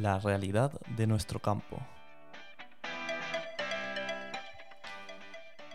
la 0.00 0.18
realidad 0.18 0.72
de 0.96 1.06
nuestro 1.06 1.40
campo. 1.40 1.78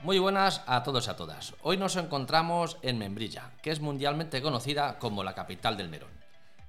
Muy 0.04 0.20
buenas 0.20 0.64
a 0.68 0.84
todos 0.84 1.08
y 1.08 1.10
a 1.10 1.16
todas. 1.16 1.54
Hoy 1.62 1.78
nos 1.78 1.96
encontramos 1.96 2.78
en 2.82 2.98
Membrilla, 2.98 3.52
que 3.62 3.72
es 3.72 3.82
mundialmente 3.82 4.42
conocida 4.42 5.00
como 5.00 5.24
la 5.24 5.36
capital 5.36 5.78
del 5.78 5.90
melón. 5.90 6.10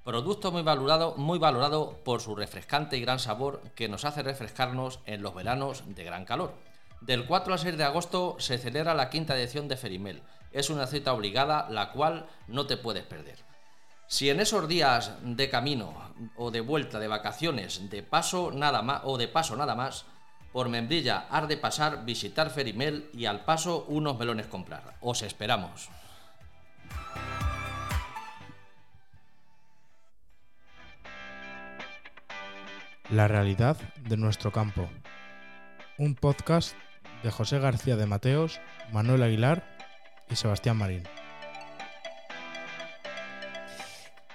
Producto 0.03 0.51
muy 0.51 0.63
valorado, 0.63 1.15
muy 1.15 1.39
valorado 1.39 1.99
por 2.03 2.21
su 2.21 2.35
refrescante 2.35 2.97
y 2.97 3.01
gran 3.01 3.19
sabor 3.19 3.61
que 3.75 3.87
nos 3.87 4.05
hace 4.05 4.21
refrescarnos 4.21 4.99
en 5.05 5.21
los 5.21 5.33
veranos 5.33 5.83
de 5.87 6.03
gran 6.03 6.25
calor. 6.25 6.53
Del 7.01 7.25
4 7.25 7.53
al 7.53 7.59
6 7.59 7.77
de 7.77 7.83
agosto 7.83 8.35
se 8.39 8.57
celebra 8.57 8.93
la 8.93 9.09
quinta 9.09 9.37
edición 9.37 9.67
de 9.67 9.77
Ferimel. 9.77 10.23
Es 10.51 10.69
una 10.69 10.87
cita 10.87 11.13
obligada 11.13 11.67
la 11.69 11.91
cual 11.91 12.27
no 12.47 12.67
te 12.67 12.77
puedes 12.77 13.03
perder. 13.03 13.52
Si 14.13 14.29
en 14.29 14.39
esos 14.39 14.67
días 14.67 15.11
de 15.23 15.49
camino 15.49 15.91
o 16.35 16.51
de 16.51 16.61
vuelta 16.61 16.99
de 16.99 17.07
vacaciones, 17.07 17.89
de 17.89 18.03
paso 18.03 18.51
nada 18.51 18.83
más 18.83 19.01
o 19.05 19.17
de 19.17 19.27
paso 19.27 19.55
nada 19.55 19.73
más, 19.73 20.05
por 20.51 20.69
Membrilla 20.69 21.25
has 21.31 21.47
de 21.47 21.57
pasar, 21.57 22.05
visitar 22.05 22.51
Ferimel 22.51 23.09
y 23.11 23.25
al 23.25 23.43
paso 23.43 23.85
unos 23.87 24.19
melones 24.19 24.45
comprar. 24.45 24.97
Os 25.01 25.23
esperamos. 25.23 25.89
La 33.09 33.27
realidad 33.27 33.77
de 33.99 34.17
nuestro 34.17 34.51
campo. 34.51 34.87
Un 35.97 36.13
podcast 36.13 36.75
de 37.23 37.31
José 37.31 37.57
García 37.57 37.95
de 37.95 38.05
Mateos, 38.05 38.61
Manuel 38.91 39.23
Aguilar 39.23 39.75
y 40.29 40.35
Sebastián 40.35 40.77
Marín. 40.77 41.01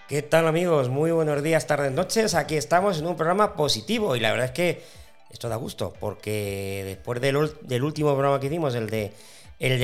¿Qué 0.08 0.22
tal 0.22 0.48
amigos? 0.48 0.88
Muy 0.88 1.10
buenos 1.10 1.42
días, 1.42 1.66
tardes, 1.66 1.92
noches. 1.92 2.34
Aquí 2.34 2.56
estamos 2.56 2.98
en 2.98 3.06
un 3.06 3.14
programa 3.14 3.54
positivo 3.54 4.16
y 4.16 4.20
la 4.20 4.30
verdad 4.30 4.46
es 4.46 4.52
que 4.52 4.82
esto 5.28 5.50
da 5.50 5.56
gusto 5.56 5.92
porque 6.00 6.82
después 6.86 7.20
del, 7.20 7.36
último 7.84 8.12
programa 8.14 8.40
que 8.40 8.46
hicimos, 8.46 8.74
el 8.74 8.88
de, 8.88 9.12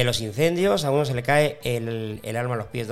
los 0.03 0.23
incendios, 0.23 0.87
a 0.87 0.93
uno 0.93 1.05
se 1.05 1.13
le 1.13 1.23
cae 1.23 1.59
el, 1.63 2.21
el 2.23 2.37
alma 2.39 2.55
a 2.55 2.57
los 2.57 2.69
pies. 2.69 2.89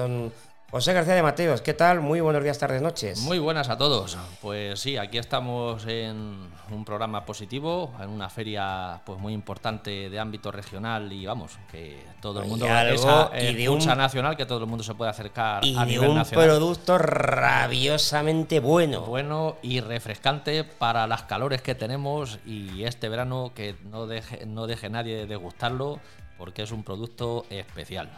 José 0.72 0.94
García 0.94 1.14
de 1.14 1.22
Mateos, 1.22 1.60
¿qué 1.60 1.74
tal? 1.74 2.00
Muy 2.00 2.22
buenos 2.22 2.42
días, 2.42 2.58
tardes, 2.58 2.80
noches. 2.80 3.20
Muy 3.20 3.38
buenas 3.38 3.68
a 3.68 3.76
todos. 3.76 4.16
Pues 4.40 4.80
sí, 4.80 4.96
aquí 4.96 5.18
estamos 5.18 5.84
en 5.84 6.48
un 6.70 6.84
programa 6.86 7.26
positivo, 7.26 7.92
en 8.00 8.08
una 8.08 8.30
feria 8.30 9.02
pues 9.04 9.18
muy 9.18 9.34
importante 9.34 10.08
de 10.08 10.18
ámbito 10.18 10.50
regional 10.50 11.12
y 11.12 11.26
vamos, 11.26 11.58
que 11.70 12.02
todo 12.22 12.40
el 12.40 12.48
mundo 12.48 12.64
esa, 12.64 13.30
y 13.38 13.52
de 13.52 13.68
un, 13.68 13.84
nacional 13.84 14.34
que 14.34 14.46
todo 14.46 14.60
el 14.60 14.66
mundo 14.66 14.82
se 14.82 14.94
puede 14.94 15.10
acercar 15.10 15.62
y 15.62 15.76
a 15.76 15.84
de 15.84 15.98
un 15.98 16.24
producto 16.24 16.96
rabiosamente 16.96 18.58
bueno. 18.58 19.02
Bueno 19.02 19.58
y 19.60 19.80
refrescante 19.80 20.64
para 20.64 21.06
las 21.06 21.24
calores 21.24 21.60
que 21.60 21.74
tenemos 21.74 22.38
y 22.46 22.84
este 22.84 23.10
verano 23.10 23.52
que 23.54 23.76
no 23.90 24.06
deje, 24.06 24.46
no 24.46 24.66
deje 24.66 24.88
nadie 24.88 25.26
de 25.26 25.36
gustarlo 25.36 26.00
porque 26.38 26.62
es 26.62 26.72
un 26.72 26.82
producto 26.82 27.44
especial. 27.50 28.08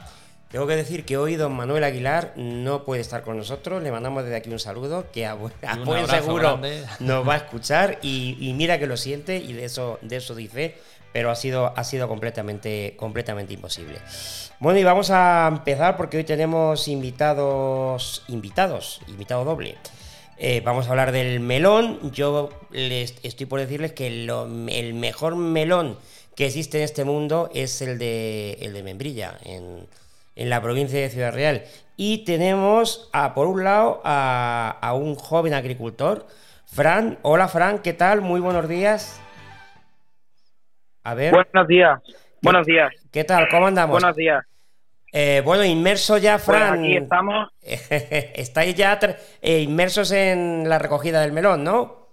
Tengo 0.54 0.68
que 0.68 0.76
decir 0.76 1.04
que 1.04 1.16
hoy 1.16 1.34
don 1.34 1.52
Manuel 1.52 1.82
Aguilar 1.82 2.32
no 2.36 2.84
puede 2.84 3.00
estar 3.00 3.22
con 3.22 3.36
nosotros. 3.36 3.82
Le 3.82 3.90
mandamos 3.90 4.22
desde 4.22 4.36
aquí 4.36 4.50
un 4.50 4.60
saludo 4.60 5.10
que 5.10 5.26
a, 5.26 5.34
buen 5.34 5.52
seguro 6.06 6.60
nos 7.00 7.28
va 7.28 7.34
a 7.34 7.36
escuchar 7.38 7.98
y, 8.02 8.52
mira 8.56 8.78
que 8.78 8.86
lo 8.86 8.96
siente 8.96 9.36
y 9.38 9.52
de 9.52 9.64
eso, 9.64 9.98
de 10.00 10.14
eso 10.14 10.36
dice, 10.36 10.76
pero 11.12 11.32
ha 11.32 11.34
sido, 11.34 11.76
ha 11.76 11.82
sido 11.82 12.06
completamente, 12.06 12.94
completamente 12.96 13.52
imposible. 13.52 13.98
Bueno, 14.60 14.78
y 14.78 14.84
vamos 14.84 15.10
a 15.10 15.48
empezar 15.48 15.96
porque 15.96 16.18
hoy 16.18 16.24
tenemos 16.24 16.86
invitados, 16.86 18.22
invitados, 18.28 19.00
invitado 19.08 19.44
doble. 19.44 19.74
Eh, 20.38 20.62
vamos 20.64 20.86
a 20.86 20.90
hablar 20.90 21.10
del 21.10 21.40
melón. 21.40 22.12
Yo 22.12 22.50
les 22.70 23.16
estoy 23.24 23.46
por 23.46 23.58
decirles 23.58 23.90
que 23.90 24.06
el 24.06 24.94
mejor 24.94 25.34
melón 25.34 25.98
que 26.36 26.46
existe 26.46 26.78
en 26.78 26.84
este 26.84 27.04
mundo 27.04 27.50
es 27.54 27.82
el 27.82 27.98
de, 27.98 28.52
el 28.60 28.72
de 28.72 28.82
Membrilla, 28.84 29.36
en 29.44 29.86
en 30.36 30.50
la 30.50 30.60
provincia 30.60 31.00
de 31.00 31.10
Ciudad 31.10 31.32
Real. 31.32 31.62
Y 31.96 32.24
tenemos, 32.24 33.08
a, 33.12 33.34
por 33.34 33.46
un 33.46 33.64
lado, 33.64 34.00
a, 34.04 34.92
un 34.94 35.14
joven 35.14 35.54
agricultor, 35.54 36.26
Fran. 36.66 37.18
Hola, 37.22 37.48
Fran, 37.48 37.80
¿qué 37.80 37.92
tal? 37.92 38.20
Muy 38.20 38.40
buenos 38.40 38.68
días. 38.68 39.20
A 41.04 41.14
ver. 41.14 41.32
Buenos 41.32 41.68
días. 41.68 42.00
Buenos 42.42 42.66
días. 42.66 42.92
¿Qué 43.12 43.24
tal? 43.24 43.48
¿Cómo 43.48 43.66
andamos? 43.66 44.00
Buenos 44.00 44.16
días. 44.16 44.44
Eh, 45.12 45.42
bueno, 45.44 45.64
inmerso 45.64 46.18
ya, 46.18 46.32
pues 46.38 46.58
Fran. 46.58 46.80
aquí 46.80 46.96
estamos. 46.96 47.48
Estáis 47.62 48.74
ya 48.74 48.98
eh, 49.40 49.60
inmersos 49.60 50.10
en 50.10 50.68
la 50.68 50.80
recogida 50.80 51.20
del 51.20 51.30
melón, 51.30 51.62
¿no? 51.62 52.08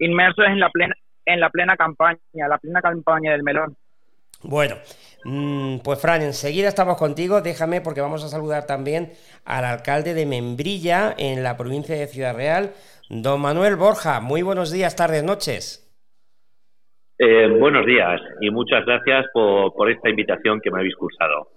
Inmersos 0.00 0.46
en 0.46 0.58
la 0.58 0.68
plena, 0.70 0.94
en 1.24 1.38
la 1.38 1.50
plena 1.50 1.76
campaña, 1.76 2.18
la 2.32 2.58
plena 2.58 2.82
campaña 2.82 3.30
del 3.30 3.44
melón. 3.44 3.76
Bueno, 4.42 4.76
pues 5.22 6.00
Fran, 6.00 6.22
enseguida 6.22 6.68
estamos 6.68 6.96
contigo. 6.96 7.40
Déjame 7.40 7.80
porque 7.80 8.00
vamos 8.00 8.24
a 8.24 8.28
saludar 8.28 8.66
también 8.66 9.12
al 9.44 9.64
alcalde 9.64 10.14
de 10.14 10.26
Membrilla 10.26 11.14
en 11.16 11.42
la 11.42 11.56
provincia 11.56 11.96
de 11.96 12.06
Ciudad 12.06 12.34
Real, 12.34 12.72
don 13.08 13.40
Manuel 13.40 13.76
Borja. 13.76 14.20
Muy 14.20 14.42
buenos 14.42 14.70
días, 14.70 14.96
tardes, 14.96 15.22
noches. 15.22 15.86
Eh, 17.22 17.48
buenos 17.48 17.84
días 17.84 18.18
y 18.40 18.50
muchas 18.50 18.82
gracias 18.86 19.26
por, 19.34 19.90
esta 19.90 20.08
invitación 20.08 20.58
que 20.58 20.70
me 20.70 20.78
habéis 20.78 20.96
cursado. 20.96 21.50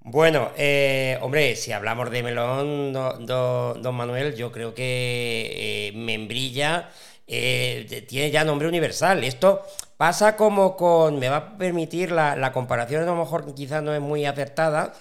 Bueno, 0.00 0.52
eh, 0.56 1.18
hombre, 1.20 1.54
si 1.54 1.72
hablamos 1.72 2.10
de 2.10 2.22
melón, 2.22 2.94
don 2.94 3.94
Manuel, 3.94 4.34
yo 4.34 4.50
creo 4.50 4.74
que 4.74 5.88
eh, 5.88 5.92
Membrilla 5.94 6.88
tiene 7.26 8.30
ya 8.30 8.44
nombre 8.44 8.68
universal. 8.68 9.24
Esto 9.24 9.62
Pasa 9.96 10.36
como 10.36 10.76
con, 10.76 11.20
me 11.20 11.28
va 11.28 11.36
a 11.36 11.56
permitir 11.56 12.10
la, 12.10 12.50
comparación, 12.52 13.04
a 13.04 13.06
lo 13.06 13.16
mejor 13.16 13.54
quizás 13.54 13.82
no 13.82 13.94
es 13.94 14.00
muy 14.00 14.26
acertada, 14.26 14.92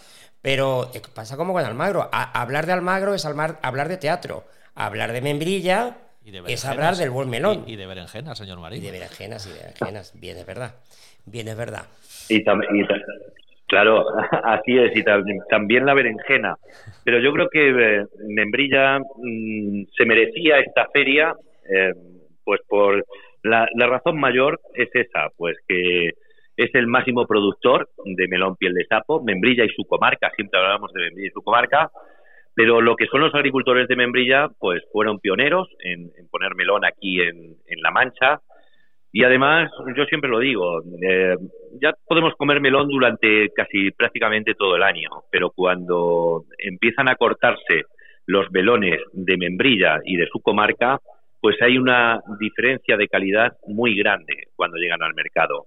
pero 0.41 0.91
eh, 0.93 1.01
pasa 1.15 1.35
como 1.35 1.51
con 1.51 1.65
Almagro. 1.65 2.09
hablar 2.11 2.67
de 2.67 2.73
Almagro 2.73 3.15
es 3.15 3.25
hablar 3.25 3.87
de 3.87 3.97
teatro. 3.97 4.43
Hablar 4.75 5.11
de 5.11 5.21
Membrilla 5.21 5.97
es 6.47 6.65
hablar 6.65 6.95
del 6.95 7.09
buen 7.09 7.29
melón. 7.29 7.63
Y, 7.65 7.75
de 7.75 7.87
berenjenas, 7.87 8.37
señor 8.37 8.59
Marín. 8.59 8.81
Y 8.81 8.85
de 8.85 8.91
berenjenas, 8.91 9.47
y 9.47 9.49
de 9.49 9.59
berenjenas. 9.59 10.13
Bien, 10.19 10.37
es 10.37 10.45
verdad. 10.45 10.75
Bien, 11.25 11.47
es 11.47 11.57
verdad. 11.57 11.85
Y, 12.29 12.43
también, 12.43 12.87
claro, 13.67 14.05
así 14.43 14.77
es, 14.77 14.95
y 14.95 15.03
también 15.49 15.85
la 15.85 15.95
berenjena. 15.95 16.55
Pero 17.03 17.19
yo 17.19 17.33
creo 17.33 17.49
que 17.49 17.69
eh, 17.69 18.05
Membrilla 18.27 18.99
mm, 18.99 19.85
se 19.97 20.05
merecía 20.05 20.59
esta 20.59 20.87
feria, 20.93 21.33
eh, 21.69 21.93
pues 22.43 22.61
por 22.67 23.05
la, 23.43 23.67
razón 23.75 24.19
mayor 24.19 24.59
es 24.73 24.89
esa, 24.93 25.29
pues 25.37 25.57
que 25.67 26.09
es 26.55 26.75
el 26.75 26.87
máximo 26.87 27.25
productor 27.25 27.89
de 28.05 28.27
melón 28.27 28.55
piel 28.55 28.73
de 28.73 28.85
sapo, 28.85 29.23
Membrilla 29.23 29.65
y 29.65 29.69
su 29.69 29.85
comarca, 29.85 30.31
siempre 30.35 30.59
hablamos 30.59 30.91
de 30.93 31.01
Membrilla 31.01 31.27
y 31.29 31.31
su 31.31 31.41
comarca, 31.41 31.89
pero 32.55 32.81
lo 32.81 32.95
que 32.95 33.07
son 33.07 33.21
los 33.21 33.33
agricultores 33.33 33.87
de 33.87 33.95
Membrilla, 33.95 34.47
pues 34.59 34.83
fueron 34.91 35.19
pioneros 35.19 35.67
en, 35.79 36.11
poner 36.29 36.55
melón 36.55 36.85
aquí 36.85 37.19
en, 37.19 37.57
La 37.81 37.91
Mancha. 37.91 38.41
Y 39.11 39.23
además, 39.23 39.71
yo 39.95 40.05
siempre 40.05 40.29
lo 40.29 40.39
digo, 40.39 40.81
eh, 41.01 41.35
ya 41.81 41.93
podemos 42.05 42.33
comer 42.35 42.61
melón 42.61 42.87
durante 42.87 43.49
casi 43.49 43.91
prácticamente 43.91 44.55
todo 44.55 44.75
el 44.75 44.83
año, 44.83 45.09
pero 45.31 45.51
cuando 45.51 46.45
empiezan 46.57 47.09
a 47.09 47.15
cortarse 47.15 47.83
los 48.25 48.49
melones 48.51 48.99
de 49.11 49.37
Membrilla 49.37 49.99
y 50.03 50.17
de 50.17 50.27
su 50.27 50.41
comarca, 50.41 50.99
pues 51.43 51.61
hay 51.61 51.77
una 51.77 52.21
diferencia 52.39 52.95
de 52.95 53.09
calidad 53.09 53.51
muy 53.67 53.97
grande 53.97 54.33
cuando 54.55 54.77
llegan 54.77 55.03
al 55.03 55.13
mercado. 55.13 55.65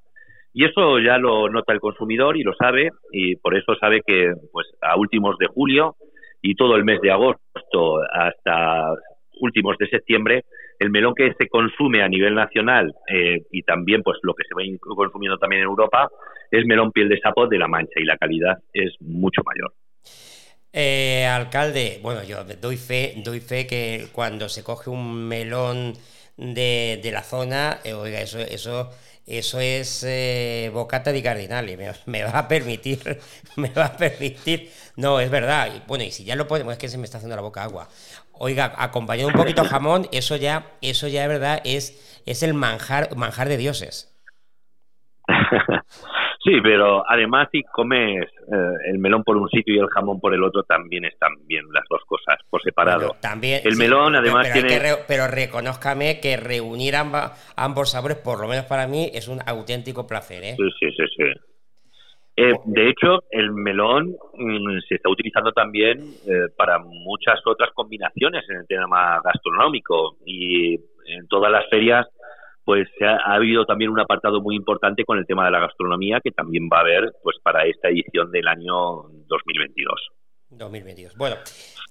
Y 0.54 0.64
eso 0.64 0.98
ya 1.00 1.18
lo 1.18 1.50
nota 1.50 1.74
el 1.74 1.80
consumidor 1.80 2.38
y 2.38 2.42
lo 2.42 2.54
sabe, 2.54 2.88
y 3.12 3.36
por 3.36 3.54
eso 3.54 3.74
sabe 3.74 4.00
que 4.00 4.32
pues 4.50 4.66
a 4.80 4.96
últimos 4.96 5.36
de 5.36 5.48
julio 5.48 5.96
y 6.40 6.54
todo 6.54 6.76
el 6.76 6.84
mes 6.84 7.02
de 7.02 7.10
agosto 7.10 7.98
hasta 8.10 8.94
últimos 9.38 9.76
de 9.76 9.88
septiembre, 9.88 10.44
el 10.78 10.88
melón 10.88 11.12
que 11.14 11.34
se 11.38 11.46
consume 11.46 12.02
a 12.02 12.08
nivel 12.08 12.34
nacional 12.34 12.94
eh, 13.06 13.42
y 13.52 13.60
también 13.60 14.02
pues 14.02 14.16
lo 14.22 14.32
que 14.32 14.44
se 14.44 14.54
va 14.54 14.62
consumiendo 14.96 15.36
también 15.36 15.60
en 15.60 15.68
Europa 15.68 16.08
es 16.50 16.64
melón 16.64 16.90
piel 16.90 17.10
de 17.10 17.20
sapo 17.20 17.48
de 17.48 17.58
la 17.58 17.68
Mancha 17.68 18.00
y 18.00 18.04
la 18.04 18.16
calidad 18.16 18.56
es 18.72 18.96
mucho 19.00 19.42
mayor. 19.44 19.74
Eh, 20.78 21.24
alcalde, 21.24 22.00
bueno, 22.02 22.22
yo 22.22 22.44
doy 22.44 22.76
fe, 22.76 23.14
doy 23.24 23.40
fe 23.40 23.66
que 23.66 24.10
cuando 24.12 24.46
se 24.50 24.62
coge 24.62 24.90
un 24.90 25.26
melón 25.26 25.96
de, 26.36 27.00
la 27.10 27.22
zona, 27.22 27.78
eh, 27.82 27.94
oiga, 27.94 28.20
eso, 28.20 28.40
eso, 28.40 28.90
eso 29.24 29.58
es 29.58 30.04
eh, 30.06 30.70
bocata 30.74 31.12
di 31.12 31.22
cardinali, 31.22 31.78
me, 31.78 31.92
me, 32.04 32.24
va 32.24 32.40
a 32.40 32.46
permitir, 32.46 33.18
me 33.56 33.70
va 33.70 33.86
a 33.86 33.96
permitir, 33.96 34.70
no, 34.96 35.18
es 35.18 35.30
verdad, 35.30 35.82
bueno, 35.86 36.04
y 36.04 36.10
si 36.10 36.24
ya 36.24 36.36
lo 36.36 36.46
podemos, 36.46 36.74
es 36.74 36.78
que 36.78 36.90
se 36.90 36.98
me 36.98 37.04
está 37.04 37.16
haciendo 37.16 37.36
la 37.36 37.42
boca 37.42 37.62
agua. 37.62 37.88
Oiga, 38.32 38.74
acompañado 38.76 39.28
un 39.28 39.34
poquito 39.34 39.64
jamón, 39.64 40.10
eso 40.12 40.36
ya, 40.36 40.66
eso 40.82 41.08
ya 41.08 41.22
de 41.22 41.28
verdad 41.28 41.62
es, 41.64 42.20
es 42.26 42.42
el 42.42 42.52
manjar, 42.52 43.16
manjar 43.16 43.48
de 43.48 43.56
dioses. 43.56 44.12
Sí, 46.46 46.60
pero 46.62 47.02
además 47.10 47.48
si 47.50 47.64
comes 47.64 48.22
eh, 48.22 48.90
el 48.92 48.98
melón 49.00 49.24
por 49.24 49.36
un 49.36 49.48
sitio 49.48 49.74
y 49.74 49.78
el 49.78 49.88
jamón 49.88 50.20
por 50.20 50.32
el 50.32 50.44
otro, 50.44 50.62
también 50.62 51.04
están 51.04 51.32
bien 51.44 51.64
las 51.72 51.82
dos 51.90 52.02
cosas 52.06 52.38
por 52.48 52.62
separado. 52.62 53.16
también, 53.20 53.62
el 53.64 53.76
melón 53.76 54.14
además 54.14 54.48
pero, 54.52 54.66
tiene... 54.68 54.92
pero 55.08 55.26
reconózcame 55.26 56.20
que 56.20 56.36
reunir 56.36 56.94
ambos 57.56 57.90
sabores, 57.90 58.18
por 58.18 58.40
lo 58.40 58.46
menos 58.46 58.66
para 58.66 58.86
mí, 58.86 59.10
es 59.12 59.26
un 59.26 59.40
auténtico 59.44 60.06
placer. 60.06 60.44
¿eh? 60.44 60.54
Sí, 60.56 60.70
sí, 60.78 60.86
sí. 60.96 61.04
sí. 61.16 61.24
Eh, 62.38 62.52
de 62.66 62.90
hecho, 62.90 63.24
el 63.30 63.50
melón 63.50 64.14
mm, 64.34 64.78
se 64.86 64.96
está 64.96 65.08
utilizando 65.08 65.52
también 65.52 65.98
eh, 66.28 66.48
para 66.54 66.78
muchas 66.78 67.40
otras 67.46 67.70
combinaciones 67.74 68.44
en 68.50 68.58
el 68.58 68.66
tema 68.66 69.20
gastronómico 69.24 70.18
y 70.26 70.74
en 70.74 71.26
todas 71.28 71.50
las 71.50 71.66
ferias 71.70 72.06
pues 72.66 72.88
ha, 73.00 73.32
habido 73.32 73.64
también 73.64 73.92
un 73.92 74.00
apartado 74.00 74.42
muy 74.42 74.56
importante 74.56 75.04
con 75.04 75.18
el 75.18 75.26
tema 75.26 75.44
de 75.44 75.52
la 75.52 75.60
gastronomía 75.60 76.20
que 76.22 76.32
también 76.32 76.68
va 76.70 76.78
a 76.78 76.80
haber 76.80 77.14
pues 77.22 77.36
para 77.40 77.64
esta 77.64 77.88
edición 77.88 78.32
del 78.32 78.48
año 78.48 79.04
2022. 79.28 79.94
2022. 80.50 81.16
Bueno, 81.16 81.36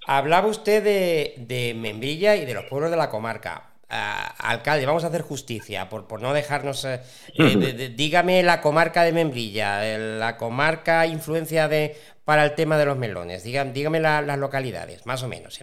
hablaba 0.06 0.48
usted 0.48 0.83
de, 0.83 1.33
de 1.38 1.74
Membrilla 1.75 2.36
y 2.36 2.45
de 2.45 2.54
los 2.54 2.66
pueblos 2.66 2.92
de 2.92 2.98
la 2.98 3.10
comarca. 3.10 3.72
Ah, 3.89 4.36
alcalde, 4.38 4.86
vamos 4.86 5.06
a 5.06 5.07
hacer 5.07 5.22
justicia, 5.22 5.88
por, 5.88 6.07
por 6.07 6.22
no 6.22 6.33
dejarnos... 6.33 6.83
Eh, 6.83 7.00
eh, 7.39 7.94
dígame 7.95 8.44
la 8.44 8.60
comarca 8.60 9.04
de 9.04 9.13
Membrilla, 9.13 9.98
la 9.98 10.36
comarca 10.36 11.07
influencia 11.07 11.69
de 11.69 11.95
para 12.25 12.44
el 12.44 12.54
tema 12.54 12.77
de 12.77 12.86
los 12.86 12.98
melones. 12.98 13.45
Dígame, 13.45 13.72
dígame 13.72 14.01
las 14.01 14.38
localidades, 14.39 15.06
más 15.06 15.24
o 15.24 15.30
menos. 15.30 15.57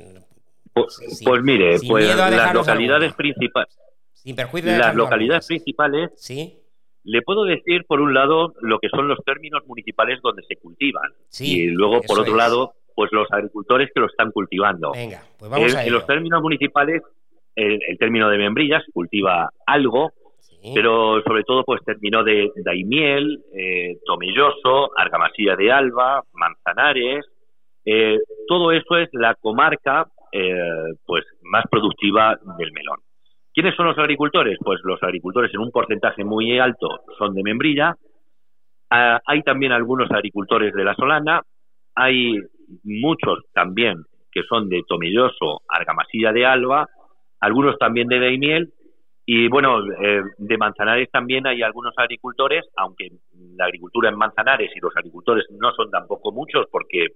Pues, 0.73 1.21
pues 1.23 1.43
mire, 1.43 1.77
pues 1.87 2.17
las 2.17 2.55
localidades 2.55 3.13
principales 3.13 3.77
las 4.25 4.95
localidades 4.95 5.47
principales, 5.47 6.11
¿Sí? 6.17 6.59
le 7.05 7.23
puedo 7.23 7.45
decir, 7.45 7.85
por 7.87 8.01
un 8.01 8.15
lado, 8.15 8.55
lo 8.61 8.79
que 8.79 8.89
son 8.89 9.09
los 9.09 9.19
términos 9.25 9.63
municipales 9.67 10.21
donde 10.23 10.43
se 10.45 10.57
cultivan. 10.57 11.11
y 11.41 11.67
luego, 11.67 12.01
por 12.03 12.21
otro 12.21 12.37
lado, 12.37 12.75
pues 12.95 13.11
los 13.13 13.27
agricultores 13.31 13.91
que 13.95 14.01
lo 14.01 14.07
están 14.07 14.31
cultivando. 14.31 14.93
Venga, 14.93 15.23
pues 15.39 15.51
vamos 15.51 15.75
En 15.75 15.93
los 15.93 16.07
términos 16.07 16.43
municipales, 16.43 17.03
el, 17.57 17.99
término 17.99 18.29
de 18.29 18.39
membrillas 18.39 18.83
cultiva 18.93 19.51
algo, 19.67 20.13
pero 20.75 21.21
sobre 21.23 21.43
todo 21.43 21.65
pues 21.65 21.83
terminó 21.85 22.23
de 22.23 22.53
daimiel, 22.65 23.43
eh, 23.53 23.99
tomelloso, 24.07 24.91
argamasilla 24.97 25.57
de 25.57 25.73
alba, 25.73 26.23
manzanares. 26.33 27.27
Eh, 27.85 28.19
todo 28.47 28.71
eso 28.71 28.97
es 28.97 29.09
la 29.13 29.35
comarca 29.35 30.07
eh, 30.31 30.55
pues 31.05 31.25
más 31.43 31.65
productiva 31.69 32.39
del 32.59 32.73
melón. 32.73 33.01
¿Quiénes 33.55 33.75
son 33.75 33.87
los 33.87 33.99
agricultores? 33.99 34.59
Pues 34.63 34.81
los 34.85 35.03
agricultores 35.03 35.53
en 35.55 35.61
un 35.61 35.71
porcentaje 35.71 36.25
muy 36.25 36.59
alto 36.59 36.89
son 37.19 37.35
de 37.35 37.43
membrilla. 37.43 37.97
Ah, 38.91 39.21
hay 39.27 39.43
también 39.43 39.73
algunos 39.73 40.11
agricultores 40.11 40.73
de 40.75 40.85
la 40.85 40.95
solana. 40.95 41.43
Hay 41.95 42.39
muchos 42.85 43.41
también 43.53 44.05
que 44.31 44.43
son 44.49 44.69
de 44.69 44.83
tomilloso, 44.89 45.61
argamasilla 45.69 46.33
de 46.33 46.47
alba, 46.47 46.89
algunos 47.41 47.77
también 47.79 48.09
de 48.09 48.19
daimiel 48.19 48.73
y 49.25 49.49
bueno, 49.49 49.79
eh, 50.01 50.23
de 50.37 50.59
Manzanares 50.59 51.09
también 51.11 51.47
hay 51.47 51.63
algunos 51.63 51.95
agricultores, 51.97 52.65
aunque 52.77 53.09
la 53.57 53.67
agricultura 53.67 54.09
en 54.09 54.17
Manzanares 54.17 54.71
y 54.75 54.81
los 54.81 54.97
agricultores 54.97 55.47
no 55.51 55.73
son 55.73 55.91
tampoco 55.91 56.33
muchos 56.33 56.67
porque 56.71 57.07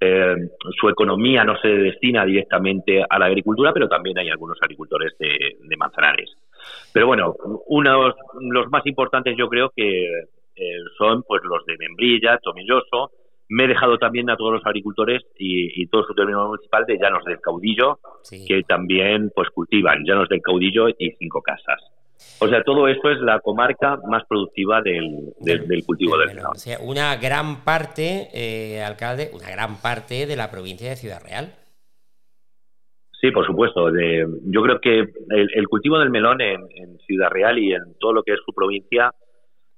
eh, 0.00 0.34
su 0.78 0.88
economía 0.88 1.44
no 1.44 1.56
se 1.58 1.68
destina 1.68 2.24
directamente 2.24 3.02
a 3.08 3.18
la 3.18 3.26
agricultura, 3.26 3.72
pero 3.72 3.88
también 3.88 4.18
hay 4.18 4.28
algunos 4.28 4.58
agricultores 4.60 5.16
de, 5.18 5.76
manzanares. 5.76 6.30
Pero 6.92 7.06
bueno, 7.06 7.34
unos 7.66 8.14
los 8.40 8.70
más 8.70 8.86
importantes 8.86 9.36
yo 9.36 9.48
creo 9.48 9.70
que 9.74 10.06
eh, 10.56 10.78
son 10.98 11.22
pues 11.22 11.42
los 11.44 11.64
de 11.66 11.76
Membrilla, 11.78 12.38
Tomilloso. 12.38 13.10
Me 13.48 13.64
he 13.64 13.68
dejado 13.68 13.98
también 13.98 14.30
a 14.30 14.36
todos 14.36 14.52
los 14.54 14.66
agricultores 14.66 15.22
y, 15.38 15.86
todo 15.88 16.04
su 16.04 16.14
término 16.14 16.48
municipal 16.48 16.86
de 16.86 16.98
Llanos 16.98 17.24
del 17.24 17.40
Caudillo, 17.40 17.98
que 18.48 18.62
también 18.62 19.30
pues 19.34 19.50
cultivan 19.50 20.04
Llanos 20.04 20.28
del 20.28 20.40
Caudillo 20.40 20.88
y 20.88 21.10
cinco 21.18 21.42
casas. 21.42 21.93
O 22.40 22.48
sea, 22.48 22.62
todo 22.62 22.88
eso 22.88 23.10
es 23.10 23.20
la 23.20 23.40
comarca 23.40 23.98
más 24.08 24.24
productiva 24.28 24.82
del, 24.82 25.32
cultivo 25.86 26.18
del, 26.18 26.34
melón. 26.34 26.52
O 26.52 26.54
sea, 26.56 26.78
una 26.80 27.16
gran 27.16 27.64
parte, 27.64 28.28
eh, 28.34 28.82
alcalde, 28.82 29.30
una 29.32 29.50
gran 29.50 29.80
parte 29.80 30.26
de 30.26 30.36
la 30.36 30.50
provincia 30.50 30.90
de 30.90 30.96
Ciudad 30.96 31.22
Real. 31.22 31.54
Sí, 33.20 33.30
por 33.30 33.46
supuesto. 33.46 33.88
yo 33.90 34.62
creo 34.62 34.80
que 34.80 34.98
el, 35.30 35.68
cultivo 35.68 35.98
del 35.98 36.10
melón 36.10 36.40
en, 36.42 36.98
Ciudad 37.06 37.30
Real 37.30 37.58
y 37.58 37.72
en 37.72 37.94
todo 37.98 38.12
lo 38.12 38.22
que 38.22 38.32
es 38.32 38.40
su 38.44 38.52
provincia 38.52 39.10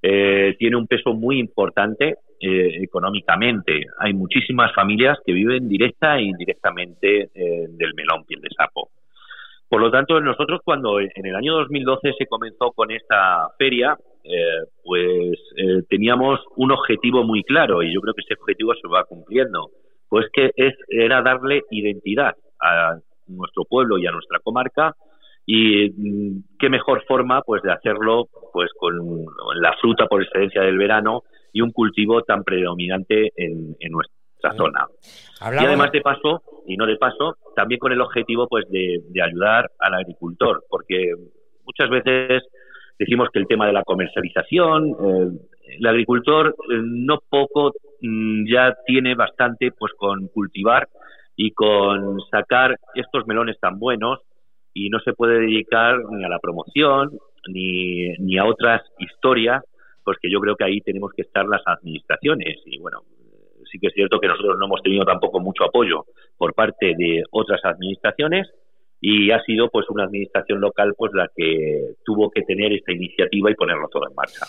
eh, 0.03 0.55
tiene 0.59 0.77
un 0.77 0.87
peso 0.87 1.13
muy 1.13 1.39
importante 1.39 2.17
eh, 2.41 2.83
económicamente. 2.83 3.83
Hay 4.01 4.15
muchísimas 4.15 4.75
familias 4.75 5.19
que 5.25 5.33
viven 5.33 5.69
directa 5.69 6.19
e 6.19 6.23
indirectamente 6.23 7.31
del 7.35 7.95
melón 7.95 8.25
piel 8.25 8.41
de 8.41 8.49
sapo. 8.57 8.91
Por 9.69 9.81
lo 9.81 9.91
tanto, 9.91 10.21
nosotros 10.21 10.61
cuando 10.65 11.01
en 11.01 11.11
el 11.27 11.35
año 11.35 11.55
2012 11.55 12.13
se 12.17 12.27
comenzó 12.27 12.71
con 12.73 12.91
esta 12.93 13.49
feria, 13.59 13.97
eh, 14.23 14.65
pues 14.85 15.39
eh, 15.57 15.83
teníamos 15.89 16.41
un 16.57 16.71
objetivo 16.71 17.25
muy 17.25 17.43
claro 17.43 17.83
y 17.83 17.93
yo 17.93 18.01
creo 18.01 18.15
que 18.15 18.23
ese 18.23 18.41
objetivo 18.41 18.75
se 18.75 18.89
va 18.89 19.05
cumpliendo, 19.05 19.71
pues 20.09 20.27
que 20.33 20.51
es, 20.55 20.75
era 20.89 21.23
darle 21.23 21.63
identidad 21.71 22.35
a 22.61 22.99
nuestro 23.27 23.65
pueblo 23.65 23.99
y 23.99 24.07
a 24.07 24.13
nuestra 24.13 24.39
comarca 24.39 24.95
y 25.47 25.91
mm, 25.91 26.57
qué 26.59 26.69
mejor 26.69 27.05
forma 27.07 27.43
pues 27.43 27.63
de 27.63 27.73
hacerlo 27.73 28.27
pues 28.53 28.71
con 28.79 28.97
la 29.61 29.77
fruta 29.81 30.07
por 30.07 30.23
excelencia 30.23 30.63
del 30.63 30.79
verano 30.79 31.23
y 31.53 31.61
un 31.61 31.73
cultivo 31.73 32.23
tan 32.23 32.45
predominante 32.45 33.31
en, 33.37 33.77
en 33.79 33.93
nuestra 34.47 34.57
zona. 34.57 34.87
Y 35.61 35.65
además 35.65 35.93
de 35.93 36.01
paso, 36.01 36.43
y 36.67 36.77
no 36.77 36.87
de 36.87 36.97
paso, 36.97 37.37
también 37.55 37.79
con 37.79 37.93
el 37.93 38.01
objetivo 38.01 38.47
pues 38.49 38.69
de, 38.71 39.03
ayudar 39.23 39.71
al 39.79 39.95
agricultor, 39.95 40.65
porque 40.69 41.13
muchas 41.65 41.91
veces 41.91 42.43
decimos 42.99 43.29
que 43.33 43.39
el 43.39 43.47
tema 43.47 43.67
de 43.67 43.73
la 43.73 43.85
comercialización, 43.85 44.89
eh, 44.89 45.77
el 45.79 45.87
agricultor 45.87 46.49
eh, 46.49 46.81
no 46.83 47.19
poco 47.29 47.73
mm, 48.01 48.47
ya 48.51 48.75
tiene 48.87 49.15
bastante 49.15 49.73
pues 49.73 49.93
con 49.97 50.29
cultivar 50.29 50.89
y 51.37 51.51
con 51.51 52.19
sacar 52.31 52.77
estos 52.95 53.27
melones 53.27 53.59
tan 53.61 53.79
buenos 53.79 54.21
y 54.73 54.89
no 54.89 55.01
se 55.01 55.13
puede 55.13 55.41
dedicar 55.41 55.99
ni 56.11 56.25
a 56.25 56.29
la 56.29 56.39
promoción 56.39 57.11
ni, 57.49 58.09
ni 58.19 58.39
a 58.39 58.45
otras 58.45 58.83
historias, 58.99 59.63
pues 60.03 60.19
que 60.21 60.31
yo 60.31 60.41
creo 60.41 60.57
que 60.57 60.65
ahí 60.65 60.81
tenemos 60.81 61.13
que 61.15 61.23
estar 61.23 61.47
las 61.47 61.63
administraciones 61.67 62.57
y 62.65 62.79
bueno, 62.79 63.03
sí 63.71 63.79
que 63.79 63.89
es 63.89 63.95
cierto 63.95 64.19
que 64.19 64.29
nosotros 64.29 64.57
no 64.59 64.67
hemos 64.67 64.83
tenido 64.83 65.05
tampoco 65.05 65.41
mucho 65.41 65.65
apoyo 65.65 66.05
por 66.37 66.55
parte 66.55 66.95
de 66.97 67.23
otras 67.31 67.65
administraciones 67.65 68.49
y 69.01 69.31
ha 69.31 69.43
sido 69.43 69.69
pues 69.69 69.89
una 69.91 70.05
administración 70.05 70.61
local 70.61 70.95
pues 70.97 71.13
la 71.15 71.29
que 71.35 71.95
tuvo 72.05 72.31
que 72.31 72.43
tener 72.43 72.73
esta 72.73 72.93
iniciativa 72.93 73.51
y 73.51 73.55
ponerlo 73.55 73.89
todo 73.89 74.09
en 74.09 74.15
marcha. 74.15 74.47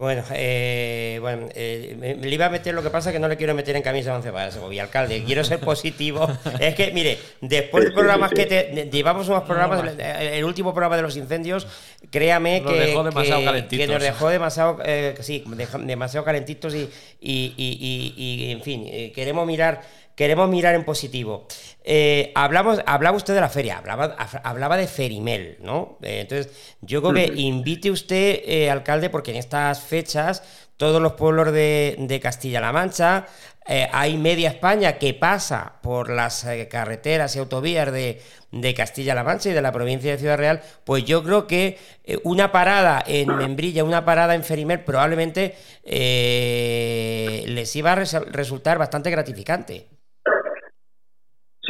Bueno, 0.00 0.24
eh, 0.32 1.18
bueno 1.20 1.46
eh, 1.54 2.16
le 2.18 2.34
iba 2.34 2.46
a 2.46 2.48
meter 2.48 2.72
lo 2.72 2.82
que 2.82 2.88
pasa 2.88 3.12
que 3.12 3.18
no 3.18 3.28
le 3.28 3.36
quiero 3.36 3.54
meter 3.54 3.76
en 3.76 3.82
camisa 3.82 4.12
de 4.12 4.16
once 4.16 4.30
varas, 4.30 4.58
alcalde. 4.80 5.22
Quiero 5.24 5.44
ser 5.44 5.60
positivo. 5.60 6.26
es 6.58 6.74
que, 6.74 6.90
mire, 6.92 7.18
después 7.42 7.84
de 7.84 7.90
programas 7.90 8.30
que 8.30 8.46
te, 8.46 8.88
llevamos 8.90 9.28
unos 9.28 9.42
programas, 9.42 9.94
el, 9.98 10.42
último 10.42 10.72
programa 10.72 10.96
de 10.96 11.02
los 11.02 11.18
incendios, 11.18 11.66
créame 12.10 12.62
que, 12.62 12.72
dejó 12.72 13.04
demasiado 13.04 13.42
que, 13.68 13.86
nos 13.86 14.02
dejó 14.02 14.30
demasiado, 14.30 14.78
eh, 14.86 15.16
sí, 15.20 15.44
demasiado 15.80 16.24
calentitos 16.24 16.74
y, 16.74 16.88
y, 17.20 17.52
y, 17.58 18.14
y 18.16 18.52
en 18.52 18.62
fin, 18.62 18.84
eh, 18.86 19.12
queremos 19.14 19.46
mirar 19.46 19.82
queremos 20.20 20.50
mirar 20.50 20.74
en 20.74 20.84
positivo. 20.84 21.46
Eh, 21.82 22.30
hablamos, 22.34 22.82
hablaba 22.84 23.16
usted 23.16 23.32
de 23.32 23.40
la 23.40 23.48
feria, 23.48 23.78
hablaba, 23.78 24.16
hablaba 24.44 24.76
de 24.76 24.86
Ferimel, 24.86 25.56
¿no? 25.62 25.96
Eh, 26.02 26.20
entonces, 26.20 26.52
yo 26.82 27.00
creo 27.00 27.14
que 27.14 27.40
invite 27.40 27.90
usted, 27.90 28.42
eh, 28.44 28.68
alcalde, 28.68 29.08
porque 29.08 29.30
en 29.30 29.38
estas 29.38 29.80
fechas 29.80 30.42
todos 30.76 31.00
los 31.00 31.14
pueblos 31.14 31.54
de, 31.54 32.20
Castilla-La 32.22 32.70
Mancha, 32.70 33.28
hay 33.92 34.18
media 34.18 34.50
España 34.50 34.98
que 34.98 35.14
pasa 35.14 35.76
por 35.82 36.10
las 36.10 36.46
carreteras 36.68 37.34
y 37.36 37.38
autovías 37.38 37.90
de, 37.90 38.74
Castilla-La 38.76 39.24
Mancha 39.24 39.48
y 39.48 39.52
de 39.54 39.62
la 39.62 39.72
provincia 39.72 40.10
de 40.12 40.18
Ciudad 40.18 40.36
Real, 40.36 40.60
pues 40.84 41.04
yo 41.06 41.24
creo 41.24 41.46
que 41.46 41.78
una 42.24 42.52
parada 42.52 43.02
en 43.06 43.34
Membrilla, 43.36 43.84
una 43.84 44.04
parada 44.04 44.34
en 44.34 44.44
Ferimel, 44.44 44.80
probablemente 44.80 45.56
les 47.46 47.76
iba 47.76 47.92
a 47.92 47.94
resultar 47.94 48.76
bastante 48.76 49.10
gratificante. 49.10 49.99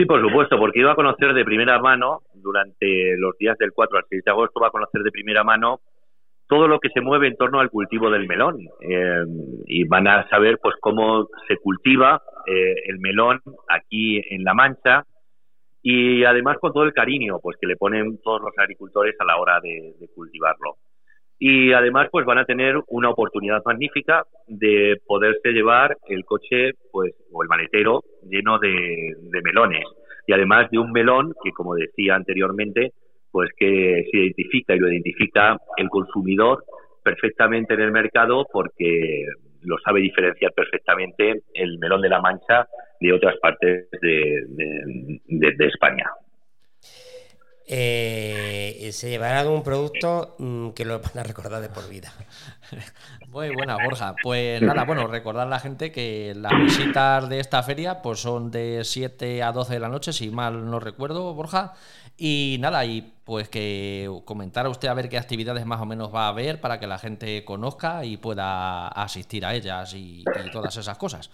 Sí, 0.01 0.07
por 0.07 0.23
supuesto, 0.23 0.57
porque 0.59 0.81
iba 0.81 0.93
a 0.93 0.95
conocer 0.95 1.35
de 1.35 1.45
primera 1.45 1.79
mano, 1.79 2.23
durante 2.33 3.19
los 3.19 3.37
días 3.37 3.59
del 3.59 3.73
4 3.73 3.99
al 3.99 4.05
6 4.09 4.25
de 4.25 4.31
agosto, 4.31 4.59
va 4.59 4.69
a 4.69 4.71
conocer 4.71 5.03
de 5.03 5.11
primera 5.11 5.45
mano 5.45 5.81
todo 6.47 6.67
lo 6.67 6.81
que 6.81 6.89
se 6.89 7.03
mueve 7.03 7.27
en 7.27 7.37
torno 7.37 7.61
al 7.61 7.69
cultivo 7.69 8.09
del 8.09 8.27
melón. 8.27 8.61
Eh, 8.81 9.25
y 9.67 9.85
van 9.85 10.09
a 10.09 10.27
saber 10.31 10.57
pues 10.63 10.75
cómo 10.81 11.29
se 11.47 11.59
cultiva 11.59 12.23
eh, 12.47 12.77
el 12.87 12.99
melón 12.99 13.43
aquí 13.69 14.23
en 14.31 14.43
La 14.43 14.55
Mancha 14.55 15.05
y 15.83 16.25
además 16.25 16.57
con 16.63 16.73
todo 16.73 16.85
el 16.85 16.95
cariño 16.95 17.39
pues 17.43 17.59
que 17.61 17.67
le 17.67 17.77
ponen 17.77 18.23
todos 18.23 18.41
los 18.41 18.57
agricultores 18.57 19.15
a 19.19 19.27
la 19.27 19.37
hora 19.37 19.61
de, 19.61 19.97
cultivarlo. 20.15 20.77
y 21.39 21.75
además 21.75 22.09
pues 22.11 22.25
van 22.25 22.39
a 22.39 22.47
tener 22.47 22.77
una 22.89 23.11
oportunidad 23.11 23.63
magnífica 23.67 24.25
de 24.47 24.99
poderse 25.07 25.53
llevar 25.53 25.99
el 26.09 26.25
coche 26.25 26.73
pues 26.91 27.15
o 27.31 27.43
el 27.43 27.49
maletero 27.51 28.03
lleno 28.29 28.59
de, 28.59 29.15
melones. 29.43 29.85
Y 30.27 30.33
además 30.33 30.71
de 30.71 30.79
un 30.79 30.93
melón 30.93 31.33
que 31.43 31.51
como 31.53 31.75
decía 31.75 32.15
anteriormente 32.15 32.93
pues 33.33 33.51
que 33.57 34.05
se 34.11 34.17
identifica 34.19 34.75
y 34.75 34.79
lo 34.79 34.91
identifica 34.91 35.57
el 35.77 35.89
consumidor 35.89 36.65
perfectamente 37.03 37.75
en 37.75 37.81
el 37.81 37.93
mercado 37.93 38.45
porque 38.53 39.25
lo 39.63 39.79
sabe 39.79 40.01
diferenciar 40.01 40.53
perfectamente 40.53 41.43
el 41.55 41.79
melón 41.79 42.01
de 42.01 42.09
la 42.09 42.21
mancha 42.21 42.67
de 43.01 43.13
otras 43.13 43.37
partes 43.39 43.89
de 44.01 45.67
España 45.67 46.11
eh, 47.73 48.89
se 48.91 49.11
llevarán 49.11 49.47
un 49.47 49.63
producto 49.63 50.35
mm, 50.39 50.71
que 50.71 50.85
lo 50.85 50.99
van 50.99 51.19
a 51.19 51.23
recordar 51.23 51.63
de 51.63 51.69
por 51.69 51.89
vida. 51.89 52.11
Muy 53.29 53.55
buena, 53.55 53.77
Borja. 53.85 54.17
Pues 54.21 54.61
nada, 54.61 54.83
bueno, 54.83 55.07
recordar 55.07 55.47
a 55.47 55.51
la 55.51 55.61
gente 55.61 55.93
que 55.93 56.35
las 56.35 56.53
visitas 56.61 57.29
de 57.29 57.39
esta 57.39 57.63
feria 57.63 58.03
pues 58.03 58.19
son 58.19 58.51
de 58.51 58.81
7 58.83 59.45
a 59.45 59.53
12 59.53 59.75
de 59.75 59.79
la 59.79 59.89
noche, 59.89 60.13
si 60.13 60.31
mal 60.31 60.69
no 60.69 60.81
recuerdo, 60.81 61.33
Borja. 61.33 61.75
Y 62.17 62.57
nada, 62.61 62.85
y 62.85 63.15
pues 63.25 63.49
que 63.49 64.11
comentara 64.25 64.69
usted 64.69 64.89
a 64.89 64.95
ver 64.95 65.09
qué 65.09 65.17
actividades 65.17 65.65
más 65.65 65.81
o 65.81 65.87
menos 65.87 66.13
va 66.13 66.27
a 66.27 66.31
haber 66.31 66.61
para 66.61 66.81
que 66.81 66.89
la 66.89 66.99
gente 66.99 67.45
conozca 67.45 68.05
y 68.05 68.17
pueda 68.17 68.89
asistir 68.89 69.47
a 69.47 69.55
ellas 69.55 69.95
y, 69.95 70.25
todas 70.51 70.77
esas 70.77 70.99
cosas. 70.99 71.31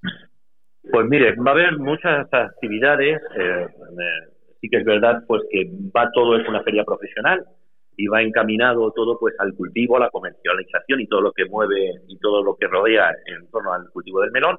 Pues 0.00 1.06
mire, 1.08 1.34
va 1.34 1.50
a 1.50 1.54
haber 1.54 1.76
muchas 1.76 2.32
actividades. 2.32 3.20
Eh, 3.36 3.66
sí 4.64 4.70
que 4.70 4.78
es 4.78 4.84
verdad 4.84 5.22
pues 5.28 5.42
que 5.50 5.68
va 5.94 6.10
todo 6.14 6.36
es 6.38 6.48
una 6.48 6.62
feria 6.62 6.84
profesional 6.84 7.44
y 7.96 8.06
va 8.06 8.22
encaminado 8.22 8.90
todo 8.92 9.18
pues 9.18 9.34
al 9.38 9.52
cultivo, 9.54 9.98
a 9.98 10.00
la 10.00 10.10
comercialización 10.10 11.00
y 11.00 11.06
todo 11.06 11.20
lo 11.20 11.32
que 11.32 11.44
mueve 11.44 11.92
y 12.08 12.18
todo 12.18 12.42
lo 12.42 12.56
que 12.56 12.66
rodea 12.66 13.10
en 13.26 13.48
torno 13.50 13.72
al 13.74 13.90
cultivo 13.92 14.22
del 14.22 14.32
melón. 14.32 14.56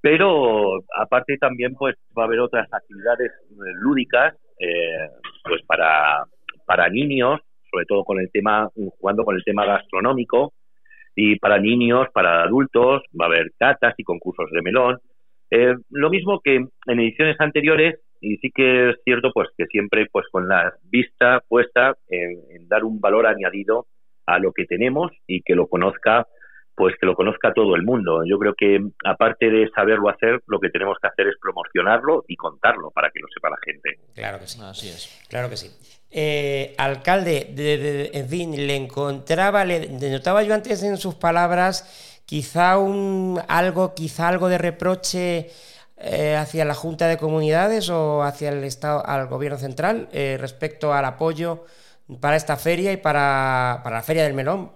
Pero 0.00 0.78
aparte 0.96 1.36
también 1.38 1.74
pues 1.74 1.96
va 2.16 2.22
a 2.22 2.26
haber 2.26 2.38
otras 2.38 2.72
actividades 2.72 3.32
eh, 3.50 3.54
lúdicas 3.80 4.34
eh, 4.58 5.08
pues 5.42 5.60
para, 5.66 6.24
para 6.64 6.88
niños, 6.88 7.40
sobre 7.68 7.86
todo 7.86 8.04
con 8.04 8.20
el 8.20 8.30
tema, 8.30 8.68
jugando 8.98 9.24
con 9.24 9.34
el 9.34 9.44
tema 9.44 9.66
gastronómico, 9.66 10.52
y 11.16 11.36
para 11.40 11.58
niños, 11.58 12.06
para 12.14 12.44
adultos, 12.44 13.02
va 13.20 13.24
a 13.24 13.28
haber 13.28 13.50
catas 13.58 13.94
y 13.98 14.04
concursos 14.04 14.48
de 14.52 14.62
melón. 14.62 14.98
Eh, 15.50 15.74
lo 15.90 16.08
mismo 16.08 16.40
que 16.40 16.54
en 16.54 17.00
ediciones 17.00 17.36
anteriores 17.40 17.98
y 18.20 18.36
sí 18.36 18.50
que 18.54 18.90
es 18.90 18.96
cierto 19.04 19.32
pues 19.32 19.48
que 19.56 19.66
siempre 19.66 20.06
pues 20.10 20.26
con 20.30 20.48
la 20.48 20.74
vista 20.84 21.42
puesta 21.48 21.96
en, 22.08 22.68
dar 22.68 22.84
un 22.84 23.00
valor 23.00 23.26
añadido 23.26 23.86
a 24.26 24.38
lo 24.38 24.52
que 24.52 24.66
tenemos 24.66 25.10
y 25.26 25.42
que 25.42 25.54
lo 25.54 25.66
conozca 25.66 26.26
pues 26.74 26.94
que 26.98 27.04
lo 27.04 27.14
conozca 27.14 27.52
todo 27.52 27.74
el 27.76 27.82
mundo. 27.82 28.22
Yo 28.24 28.38
creo 28.38 28.54
que 28.54 28.80
aparte 29.04 29.50
de 29.50 29.68
saberlo 29.74 30.08
hacer, 30.08 30.40
lo 30.46 30.58
que 30.60 30.70
tenemos 30.70 30.96
que 30.98 31.08
hacer 31.08 31.26
es 31.26 31.34
promocionarlo 31.38 32.24
y 32.26 32.36
contarlo 32.36 32.90
para 32.90 33.10
que 33.10 33.20
lo 33.20 33.26
sepa 33.28 33.50
la 33.50 33.58
gente. 33.62 33.98
Claro 34.14 34.38
que 34.38 34.46
sí. 34.46 34.58
Así 34.62 34.88
es. 34.88 35.26
Claro 35.28 35.50
que 35.50 35.58
sí. 35.58 35.68
Eh, 36.10 36.74
alcalde, 36.78 37.52
en 38.14 38.28
fin, 38.28 38.66
le 38.66 38.76
encontraba, 38.76 39.66
le 39.66 39.90
notaba 40.10 40.42
yo 40.42 40.54
antes 40.54 40.82
en 40.82 40.96
sus 40.96 41.16
palabras 41.16 42.24
quizá 42.30 42.78
un 42.78 43.40
algo, 43.48 43.92
quizá 43.92 44.28
algo 44.28 44.48
de 44.48 44.56
reproche 44.56 45.50
eh, 46.02 46.34
hacia 46.34 46.64
la 46.64 46.72
Junta 46.72 47.08
de 47.08 47.18
Comunidades 47.18 47.90
o 47.90 48.22
hacia 48.22 48.50
el 48.50 48.64
Estado, 48.64 49.02
al 49.04 49.28
Gobierno 49.28 49.58
Central 49.58 50.08
eh, 50.12 50.38
respecto 50.40 50.94
al 50.94 51.04
apoyo 51.04 51.64
para 52.22 52.36
esta 52.36 52.56
feria 52.56 52.90
y 52.92 52.96
para, 52.96 53.82
la 53.84 54.02
Feria 54.02 54.24
del 54.24 54.32
Melón? 54.32 54.70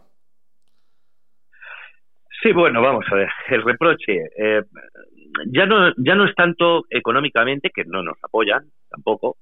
Sí, 2.43 2.53
bueno, 2.53 2.83
vamos 2.83 3.07
a 3.11 3.15
ver. 3.15 3.29
El 3.49 3.63
reproche 3.63 4.29
eh, 4.37 4.63
ya 5.47 5.65
no 5.65 5.93
ya 5.97 6.15
no 6.15 6.27
es 6.27 6.35
tanto 6.35 6.83
económicamente 6.91 7.71
que 7.75 7.85
no 7.87 8.03
nos 8.03 8.19
apoyan 8.23 8.65
tampoco, 8.91 9.37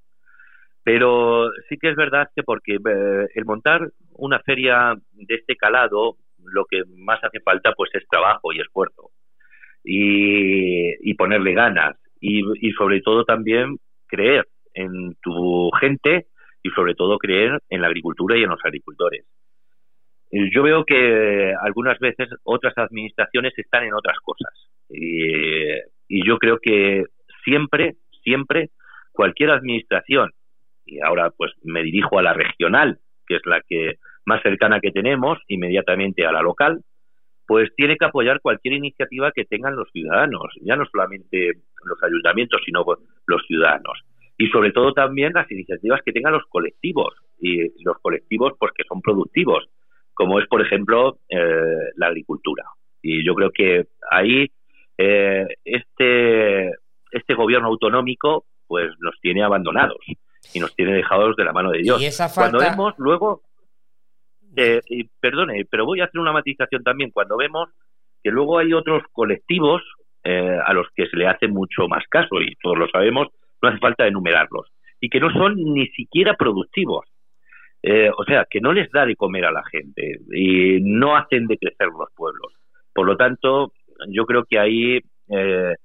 pero 0.83 1.51
sí 1.67 1.77
que 1.77 1.89
es 1.89 1.97
verdad 1.97 2.29
que 2.33 2.43
porque 2.43 2.77
el 3.35 3.45
montar 3.45 3.89
una 4.13 4.39
feria 4.39 4.95
de 5.11 5.35
este 5.35 5.57
calado 5.57 6.15
lo 6.45 6.63
que 6.65 6.83
más 6.95 7.21
hace 7.23 7.41
falta 7.41 7.73
pues 7.75 7.91
es 7.93 8.07
trabajo 8.07 8.53
y 8.53 8.61
esfuerzo 8.61 9.11
y, 9.83 11.13
ponerle 11.15 11.53
ganas 11.53 11.95
y, 12.19 12.41
y 12.59 12.71
sobre 12.71 13.01
todo 13.01 13.23
también 13.23 13.77
creer 14.07 14.47
en 14.73 15.15
tu 15.21 15.69
gente 15.79 16.25
y 16.63 16.69
sobre 16.71 16.95
todo 16.95 17.17
creer 17.17 17.59
en 17.69 17.81
la 17.81 17.87
agricultura 17.87 18.37
y 18.37 18.43
en 18.43 18.49
los 18.49 18.63
agricultores. 18.63 19.25
Yo 20.31 20.63
veo 20.63 20.83
que 20.83 21.53
algunas 21.61 21.99
veces 21.99 22.27
otras 22.43 22.75
administraciones 22.77 23.53
están 23.55 23.83
en 23.83 23.93
otras 23.93 24.17
cosas 24.19 24.51
y, 24.89 25.67
y 26.07 26.27
yo 26.27 26.37
creo 26.39 26.57
que 26.59 27.03
siempre, 27.43 27.95
siempre 28.23 28.69
cualquier 29.11 29.51
administración, 29.51 30.31
y 30.85 30.99
ahora 31.01 31.29
pues 31.37 31.51
me 31.63 31.83
dirijo 31.83 32.17
a 32.17 32.23
la 32.23 32.33
regional, 32.33 32.99
que 33.27 33.35
es 33.35 33.45
la 33.45 33.61
que 33.61 33.95
más 34.25 34.41
cercana 34.41 34.79
que 34.79 34.91
tenemos, 34.91 35.37
inmediatamente 35.47 36.25
a 36.25 36.31
la 36.31 36.41
local, 36.41 36.81
pues 37.45 37.69
tiene 37.75 37.97
que 37.97 38.05
apoyar 38.05 38.41
cualquier 38.41 38.75
iniciativa 38.75 39.31
que 39.31 39.45
tengan 39.45 39.75
los 39.75 39.89
ciudadanos, 39.91 40.53
ya 40.61 40.75
no 40.75 40.85
solamente 40.85 41.51
los 41.83 42.01
ayuntamientos, 42.03 42.61
sino 42.65 42.85
los 43.25 43.45
ciudadanos. 43.47 44.01
Y 44.37 44.47
sobre 44.47 44.71
todo 44.71 44.93
también 44.93 45.33
las 45.33 45.49
iniciativas 45.51 46.01
que 46.03 46.11
tengan 46.11 46.33
los 46.33 46.45
colectivos, 46.49 47.13
y 47.39 47.83
los 47.83 47.97
colectivos 48.01 48.53
pues 48.57 48.71
que 48.75 48.83
son 48.87 49.01
productivos, 49.01 49.65
como 50.13 50.39
es, 50.39 50.47
por 50.47 50.61
ejemplo, 50.61 51.19
eh, 51.29 51.91
la 51.97 52.07
agricultura. 52.07 52.63
Y 53.01 53.25
yo 53.25 53.35
creo 53.35 53.51
que 53.51 53.87
ahí 54.09 54.49
eh, 54.97 55.47
este, 55.65 56.71
este 57.11 57.33
gobierno 57.35 57.67
autonómico 57.67 58.45
pues 58.67 58.91
nos 58.99 59.19
tiene 59.21 59.43
abandonados 59.43 59.99
y 60.53 60.59
nos 60.59 60.73
tiene 60.75 60.93
dejados 60.93 61.35
de 61.35 61.43
la 61.43 61.53
mano 61.53 61.71
de 61.71 61.79
Dios. 61.79 62.01
¿Y 62.01 62.05
esa 62.05 62.29
falta... 62.29 62.57
Cuando 62.57 62.71
vemos 62.71 62.93
luego 62.97 63.41
eh, 64.55 64.81
perdone, 65.19 65.65
pero 65.69 65.85
voy 65.85 66.01
a 66.01 66.05
hacer 66.05 66.19
una 66.19 66.31
matización 66.31 66.83
también. 66.83 67.11
Cuando 67.11 67.37
vemos 67.37 67.69
que 68.23 68.31
luego 68.31 68.57
hay 68.57 68.73
otros 68.73 69.03
colectivos 69.11 69.81
eh, 70.23 70.57
a 70.65 70.73
los 70.73 70.87
que 70.95 71.07
se 71.07 71.17
le 71.17 71.27
hace 71.27 71.47
mucho 71.47 71.87
más 71.87 72.05
caso, 72.09 72.41
y 72.41 72.55
todos 72.61 72.77
lo 72.77 72.87
sabemos, 72.89 73.27
no 73.61 73.69
hace 73.69 73.79
falta 73.79 74.07
enumerarlos, 74.07 74.67
y 74.99 75.09
que 75.09 75.19
no 75.19 75.31
son 75.31 75.55
ni 75.55 75.87
siquiera 75.87 76.35
productivos. 76.35 77.05
Eh, 77.81 78.09
o 78.15 78.23
sea, 78.23 78.45
que 78.49 78.61
no 78.61 78.71
les 78.71 78.89
da 78.91 79.05
de 79.05 79.17
comer 79.17 79.43
a 79.43 79.51
la 79.51 79.63
gente 79.69 80.19
y 80.31 80.79
no 80.81 81.17
hacen 81.17 81.47
de 81.47 81.57
crecer 81.57 81.89
los 81.89 82.09
pueblos. 82.15 82.53
Por 82.93 83.05
lo 83.05 83.17
tanto, 83.17 83.73
yo 84.07 84.25
creo 84.25 84.45
que 84.45 84.57
ahí 84.57 84.99
eh, 85.27 85.75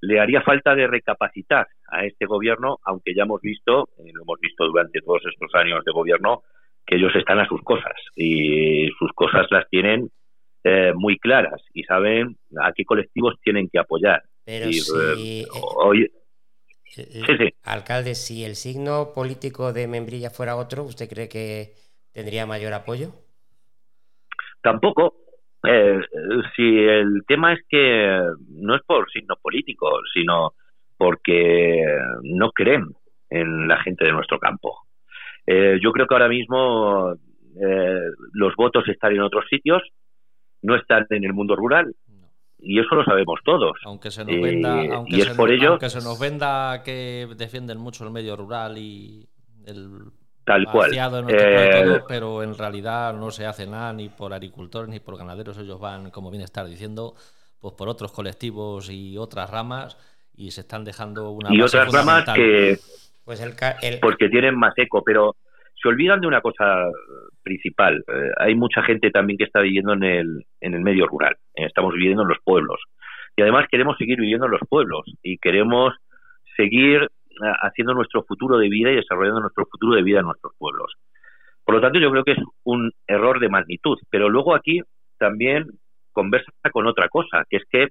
le 0.00 0.20
haría 0.20 0.42
falta 0.42 0.74
de 0.74 0.88
recapacitar 0.88 1.68
a 1.88 2.04
este 2.04 2.26
gobierno, 2.26 2.78
aunque 2.84 3.14
ya 3.14 3.22
hemos 3.22 3.40
visto, 3.40 3.88
lo 3.98 4.22
hemos 4.22 4.40
visto 4.40 4.66
durante 4.66 5.00
todos 5.00 5.22
estos 5.24 5.54
años 5.54 5.84
de 5.84 5.92
gobierno, 5.92 6.42
que 6.86 6.96
ellos 6.96 7.14
están 7.16 7.40
a 7.40 7.48
sus 7.48 7.60
cosas 7.62 7.92
y 8.14 8.88
sus 8.98 9.10
cosas 9.12 9.46
las 9.50 9.68
tienen 9.68 10.08
eh, 10.62 10.92
muy 10.94 11.18
claras 11.18 11.60
y 11.74 11.82
saben 11.84 12.36
a 12.60 12.72
qué 12.72 12.84
colectivos 12.84 13.34
tienen 13.42 13.68
que 13.68 13.78
apoyar. 13.78 14.22
Pero 14.44 14.72
si, 14.72 15.42
eh, 15.42 16.10
sí, 16.84 17.54
alcalde, 17.64 18.14
si 18.14 18.44
el 18.44 18.54
signo 18.54 19.12
político 19.14 19.72
de 19.72 19.88
Membrilla 19.88 20.30
fuera 20.30 20.56
otro, 20.56 20.84
¿usted 20.84 21.08
cree 21.08 21.28
que 21.28 21.74
tendría 22.12 22.46
mayor 22.46 22.72
apoyo? 22.72 23.10
Tampoco. 24.62 25.14
Eh, 25.64 26.00
si 26.54 26.78
el 26.78 27.22
tema 27.26 27.52
es 27.52 27.60
que 27.68 28.20
no 28.48 28.76
es 28.76 28.82
por 28.86 29.10
signo 29.10 29.34
político, 29.42 29.90
sino 30.14 30.54
porque 30.96 31.84
no 32.22 32.50
creen 32.52 32.86
en 33.30 33.68
la 33.68 33.82
gente 33.82 34.04
de 34.04 34.12
nuestro 34.12 34.38
campo. 34.38 34.85
Eh, 35.46 35.78
yo 35.82 35.92
creo 35.92 36.06
que 36.06 36.14
ahora 36.14 36.28
mismo 36.28 37.12
eh, 37.12 38.00
los 38.32 38.54
votos 38.56 38.86
están 38.88 39.12
en 39.12 39.22
otros 39.22 39.44
sitios, 39.48 39.82
no 40.62 40.76
están 40.76 41.06
en 41.10 41.24
el 41.24 41.32
mundo 41.32 41.56
rural. 41.56 41.94
Y 42.58 42.80
eso 42.80 42.94
lo 42.94 43.04
sabemos 43.04 43.38
todos. 43.44 43.76
Aunque 43.84 44.10
se 44.10 44.24
nos 44.24 44.40
venda, 44.40 44.96
aunque 44.96 45.22
se, 45.22 45.34
por 45.34 45.50
ello, 45.50 45.78
se 45.78 46.00
nos 46.00 46.18
venda 46.18 46.82
que 46.82 47.28
defienden 47.36 47.78
mucho 47.78 48.04
el 48.04 48.10
medio 48.10 48.34
rural 48.34 48.78
y 48.78 49.28
el 49.66 49.90
tal 50.42 50.64
cual. 50.64 50.90
Eh, 51.28 52.00
pero 52.08 52.42
en 52.42 52.56
realidad 52.56 53.14
no 53.14 53.30
se 53.30 53.44
hace 53.44 53.66
nada 53.66 53.92
ni 53.92 54.08
por 54.08 54.32
agricultores 54.32 54.88
ni 54.88 55.00
por 55.00 55.18
ganaderos. 55.18 55.58
Ellos 55.58 55.78
van, 55.78 56.10
como 56.10 56.30
bien 56.30 56.42
estar 56.42 56.66
diciendo, 56.66 57.14
pues 57.60 57.74
por 57.74 57.88
otros 57.88 58.10
colectivos 58.10 58.88
y 58.90 59.18
otras 59.18 59.50
ramas 59.50 59.98
y 60.34 60.50
se 60.50 60.62
están 60.62 60.84
dejando 60.84 61.30
una 61.30 61.52
y 61.52 61.60
otras 61.60 61.92
ramas 61.92 62.24
que 62.34 62.78
pues 63.26 63.40
Porque 64.00 64.28
tienen 64.28 64.56
más 64.56 64.72
eco, 64.78 65.02
pero 65.04 65.34
se 65.74 65.88
olvidan 65.88 66.20
de 66.20 66.28
una 66.28 66.40
cosa 66.40 66.84
principal. 67.42 68.04
Eh, 68.06 68.30
hay 68.38 68.54
mucha 68.54 68.82
gente 68.82 69.10
también 69.10 69.36
que 69.36 69.44
está 69.44 69.60
viviendo 69.60 69.94
en 69.94 70.04
el, 70.04 70.44
en 70.60 70.74
el 70.74 70.80
medio 70.80 71.08
rural. 71.08 71.34
Eh, 71.56 71.66
estamos 71.66 71.92
viviendo 71.92 72.22
en 72.22 72.28
los 72.28 72.38
pueblos. 72.44 72.80
Y 73.36 73.42
además 73.42 73.66
queremos 73.68 73.98
seguir 73.98 74.20
viviendo 74.20 74.46
en 74.46 74.52
los 74.52 74.60
pueblos 74.68 75.02
y 75.24 75.38
queremos 75.38 75.92
seguir 76.56 77.02
eh, 77.02 77.52
haciendo 77.62 77.94
nuestro 77.94 78.22
futuro 78.22 78.58
de 78.58 78.68
vida 78.68 78.92
y 78.92 78.96
desarrollando 78.96 79.40
nuestro 79.40 79.66
futuro 79.66 79.96
de 79.96 80.04
vida 80.04 80.20
en 80.20 80.26
nuestros 80.26 80.52
pueblos. 80.56 80.94
Por 81.64 81.74
lo 81.74 81.80
tanto, 81.80 81.98
yo 81.98 82.12
creo 82.12 82.22
que 82.22 82.32
es 82.32 82.38
un 82.62 82.92
error 83.08 83.40
de 83.40 83.48
magnitud. 83.48 83.98
Pero 84.08 84.28
luego 84.28 84.54
aquí 84.54 84.82
también 85.18 85.66
conversa 86.12 86.52
con 86.70 86.86
otra 86.86 87.08
cosa, 87.08 87.44
que 87.50 87.56
es 87.56 87.64
que, 87.68 87.88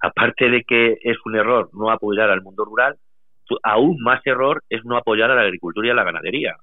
aparte 0.00 0.50
de 0.50 0.64
que 0.64 0.98
es 1.00 1.16
un 1.24 1.36
error 1.36 1.70
no 1.72 1.90
apoyar 1.90 2.28
al 2.28 2.42
mundo 2.42 2.64
rural, 2.64 2.96
aún 3.62 3.96
más 4.00 4.20
error 4.24 4.62
es 4.68 4.84
no 4.84 4.96
apoyar 4.96 5.30
a 5.30 5.34
la 5.34 5.42
agricultura 5.42 5.88
y 5.88 5.90
a 5.90 5.94
la 5.94 6.04
ganadería. 6.04 6.56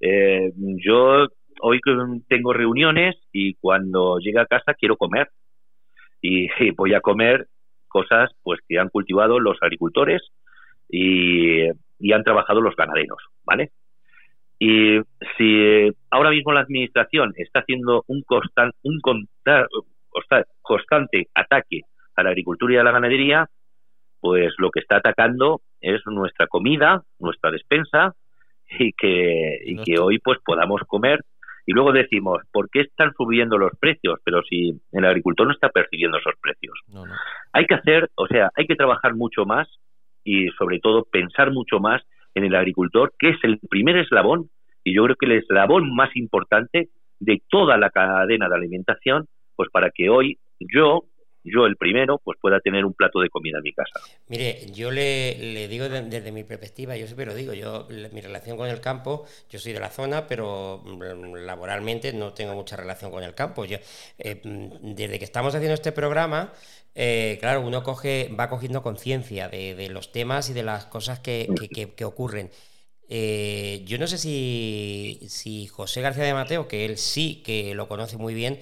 Eh, 0.00 0.52
yo 0.56 1.26
hoy 1.60 1.80
tengo 2.28 2.52
reuniones 2.52 3.16
y 3.32 3.54
cuando 3.54 4.18
llego 4.18 4.40
a 4.40 4.46
casa 4.46 4.74
quiero 4.74 4.96
comer 4.96 5.28
y, 6.22 6.48
voy 6.72 6.94
a 6.94 7.00
comer 7.00 7.46
cosas 7.88 8.30
pues 8.42 8.60
que 8.68 8.78
han 8.78 8.88
cultivado 8.88 9.40
los 9.40 9.58
agricultores 9.62 10.22
y, 10.88 11.68
han 12.12 12.24
trabajado 12.24 12.60
los 12.60 12.74
ganaderos, 12.76 13.22
¿vale? 13.44 13.70
Y 14.58 15.00
si 15.36 15.90
ahora 16.10 16.30
mismo 16.30 16.52
la 16.52 16.60
administración 16.60 17.32
está 17.36 17.60
haciendo 17.60 18.04
un, 18.06 18.24
un 18.82 19.00
constante 20.62 21.28
ataque 21.34 21.82
a 22.16 22.22
la 22.22 22.30
agricultura 22.30 22.74
y 22.74 22.76
a 22.78 22.82
la 22.82 22.92
ganadería, 22.92 23.48
pues 24.20 24.52
lo 24.58 24.70
que 24.70 24.80
está 24.80 24.96
atacando 24.96 25.60
es 25.80 26.00
nuestra 26.06 26.46
comida, 26.46 27.02
nuestra 27.18 27.50
despensa 27.50 28.14
y 28.78 28.92
que, 28.92 29.58
y 29.64 29.76
que 29.82 29.98
hoy 29.98 30.18
pues 30.18 30.38
podamos 30.44 30.82
comer 30.86 31.20
y 31.66 31.72
luego 31.72 31.92
decimos, 31.92 32.42
¿por 32.52 32.68
qué 32.70 32.80
están 32.80 33.12
subiendo 33.16 33.58
los 33.58 33.72
precios? 33.78 34.18
Pero 34.24 34.42
si 34.42 34.80
el 34.92 35.04
agricultor 35.04 35.46
no 35.46 35.52
está 35.52 35.68
percibiendo 35.68 36.18
esos 36.18 36.34
precios. 36.40 36.76
Hay 37.52 37.66
que 37.66 37.74
hacer, 37.74 38.10
o 38.16 38.26
sea, 38.26 38.50
hay 38.56 38.66
que 38.66 38.76
trabajar 38.76 39.14
mucho 39.14 39.44
más 39.44 39.68
y 40.24 40.48
sobre 40.58 40.80
todo 40.80 41.04
pensar 41.04 41.52
mucho 41.52 41.78
más 41.78 42.02
en 42.34 42.44
el 42.44 42.54
agricultor, 42.54 43.12
que 43.18 43.30
es 43.30 43.36
el 43.42 43.58
primer 43.68 43.96
eslabón 43.96 44.50
y 44.84 44.94
yo 44.94 45.04
creo 45.04 45.16
que 45.16 45.26
el 45.26 45.32
eslabón 45.32 45.94
más 45.94 46.14
importante 46.16 46.88
de 47.18 47.42
toda 47.48 47.76
la 47.76 47.90
cadena 47.90 48.48
de 48.48 48.56
alimentación, 48.56 49.26
pues 49.54 49.70
para 49.70 49.90
que 49.90 50.08
hoy 50.08 50.38
yo 50.58 51.04
yo 51.42 51.66
el 51.66 51.76
primero, 51.76 52.18
pues 52.22 52.38
pueda 52.40 52.60
tener 52.60 52.84
un 52.84 52.92
plato 52.92 53.20
de 53.20 53.30
comida 53.30 53.58
en 53.58 53.62
mi 53.62 53.72
casa. 53.72 54.00
Mire, 54.28 54.66
yo 54.72 54.90
le, 54.90 55.68
digo 55.68 55.88
desde 55.88 56.32
mi 56.32 56.44
perspectiva, 56.44 56.96
yo 56.96 57.06
siempre 57.06 57.26
lo 57.26 57.34
digo, 57.34 57.54
yo 57.54 57.88
mi 58.12 58.20
relación 58.20 58.56
con 58.56 58.68
el 58.68 58.80
campo, 58.80 59.24
yo 59.48 59.58
soy 59.58 59.72
de 59.72 59.80
la 59.80 59.90
zona, 59.90 60.26
pero 60.26 60.82
mm, 60.84 61.36
laboralmente 61.46 62.12
no 62.12 62.32
tengo 62.32 62.54
mucha 62.54 62.76
relación 62.76 63.10
con 63.10 63.22
el 63.22 63.34
campo. 63.34 63.64
Yo, 63.64 63.78
eh, 64.18 64.40
mm, 64.44 64.94
desde 64.94 65.18
que 65.18 65.24
estamos 65.24 65.54
haciendo 65.54 65.74
este 65.74 65.92
programa, 65.92 66.52
eh, 66.94 67.38
claro, 67.40 67.62
uno 67.62 67.82
coge, 67.82 68.30
va 68.38 68.48
cogiendo 68.50 68.82
conciencia 68.82 69.48
de, 69.48 69.88
los 69.90 70.12
temas 70.12 70.50
y 70.50 70.52
de 70.52 70.62
las 70.62 70.86
cosas 70.86 71.20
que, 71.20 71.48
ocurren. 72.04 72.50
Eh, 73.08 73.82
yo 73.86 73.98
no 73.98 74.06
sé 74.06 74.18
si, 74.18 75.20
si 75.28 75.66
José 75.66 76.00
García 76.00 76.24
de 76.24 76.34
Mateo, 76.34 76.68
que 76.68 76.84
él 76.84 76.96
sí 76.98 77.42
que 77.44 77.74
lo 77.74 77.88
conoce 77.88 78.16
muy 78.16 78.34
bien, 78.34 78.60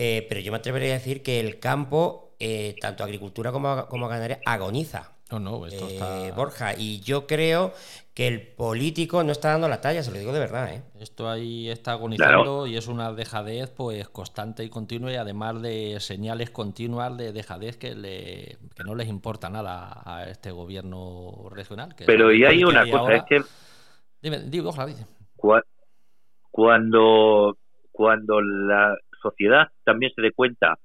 eh, 0.00 0.24
pero 0.28 0.40
yo 0.40 0.52
me 0.52 0.58
atrevería 0.58 0.90
a 0.90 0.98
decir 0.98 1.24
que 1.24 1.40
el 1.40 1.58
campo, 1.58 2.36
eh, 2.38 2.76
tanto 2.80 3.02
agricultura 3.02 3.50
como, 3.50 3.88
como 3.88 4.06
ganadería, 4.06 4.38
agoniza. 4.46 5.10
No, 5.32 5.40
no, 5.40 5.66
esto 5.66 5.88
eh, 5.88 5.94
está... 5.94 6.36
Borja, 6.36 6.74
y 6.78 7.00
yo 7.00 7.26
creo 7.26 7.72
que 8.14 8.28
el 8.28 8.40
político 8.40 9.24
no 9.24 9.32
está 9.32 9.50
dando 9.50 9.68
la 9.68 9.80
talla, 9.80 10.04
se 10.04 10.12
lo 10.12 10.18
digo 10.20 10.32
de 10.32 10.38
verdad. 10.38 10.72
¿eh? 10.72 10.82
Esto 11.00 11.28
ahí 11.28 11.68
está 11.68 11.92
agonizando 11.92 12.68
y 12.68 12.76
es 12.76 12.86
una 12.86 13.12
dejadez 13.12 13.70
pues 13.70 14.08
constante 14.08 14.62
y 14.62 14.68
continua 14.68 15.10
y 15.10 15.16
además 15.16 15.60
de 15.62 15.96
señales 15.98 16.50
continuas 16.50 17.16
de 17.16 17.32
dejadez 17.32 17.76
que, 17.76 17.96
le, 17.96 18.56
que 18.76 18.84
no 18.84 18.94
les 18.94 19.08
importa 19.08 19.50
nada 19.50 20.00
a 20.04 20.30
este 20.30 20.52
gobierno 20.52 21.48
regional. 21.50 21.96
Pero 22.06 22.32
y 22.32 22.44
hay 22.44 22.62
una 22.62 22.88
cosa, 22.88 23.16
es 23.16 23.24
que... 23.24 23.42
Dime, 24.22 24.38
digo, 24.42 24.68
ojalá, 24.68 24.86
dice. 24.86 25.06
Cuando, 26.52 27.58
cuando 27.90 28.40
la, 28.40 28.96
sociedad 29.20 29.68
también 29.84 30.12
se 30.14 30.22
dé 30.22 30.32
cuenta 30.32 30.78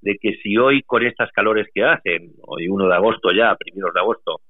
de 0.00 0.18
que 0.20 0.34
si 0.42 0.56
hoy 0.56 0.82
con 0.82 1.04
estas 1.04 1.30
calores 1.30 1.68
que 1.72 1.84
hacen, 1.84 2.32
hoy 2.42 2.68
1 2.68 2.88
de 2.88 2.94
agosto 2.94 3.30
ya, 3.32 3.54
primeros 3.54 3.94
de 3.94 4.00
agosto, 4.00 4.40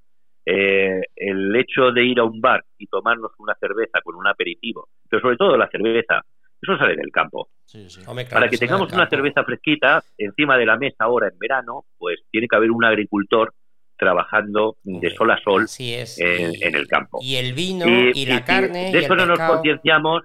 eh, 0.44 1.02
el 1.14 1.54
hecho 1.54 1.92
de 1.92 2.04
ir 2.04 2.18
a 2.18 2.24
un 2.24 2.40
bar 2.40 2.64
y 2.78 2.86
tomarnos 2.86 3.30
una 3.38 3.54
cerveza 3.60 4.00
con 4.02 4.16
un 4.16 4.26
aperitivo, 4.26 4.88
pero 5.08 5.20
sobre 5.22 5.36
todo 5.36 5.56
la 5.56 5.68
cerveza, 5.68 6.22
eso 6.60 6.76
sale 6.78 6.96
del 6.96 7.10
campo. 7.12 7.48
Para 8.30 8.48
que 8.48 8.58
tengamos 8.58 8.92
una 8.92 9.08
cerveza 9.08 9.44
fresquita 9.44 10.02
encima 10.18 10.56
de 10.56 10.66
la 10.66 10.76
mesa 10.76 11.04
ahora 11.04 11.28
en 11.28 11.38
verano, 11.38 11.84
pues 11.98 12.20
tiene 12.30 12.48
que 12.48 12.56
haber 12.56 12.70
un 12.70 12.84
agricultor 12.84 13.52
trabajando 13.96 14.76
de 14.82 15.10
sol 15.10 15.30
a 15.30 15.38
sol 15.38 15.66
en, 15.78 16.74
el 16.74 16.88
campo. 16.88 17.20
Y 17.22 17.36
el 17.36 17.52
vino 17.52 17.84
y, 17.86 18.26
la 18.26 18.44
carne. 18.44 18.90
de 18.90 18.98
eso 18.98 19.14
no 19.14 19.26
nos 19.26 19.38
concienciamos 19.38 20.22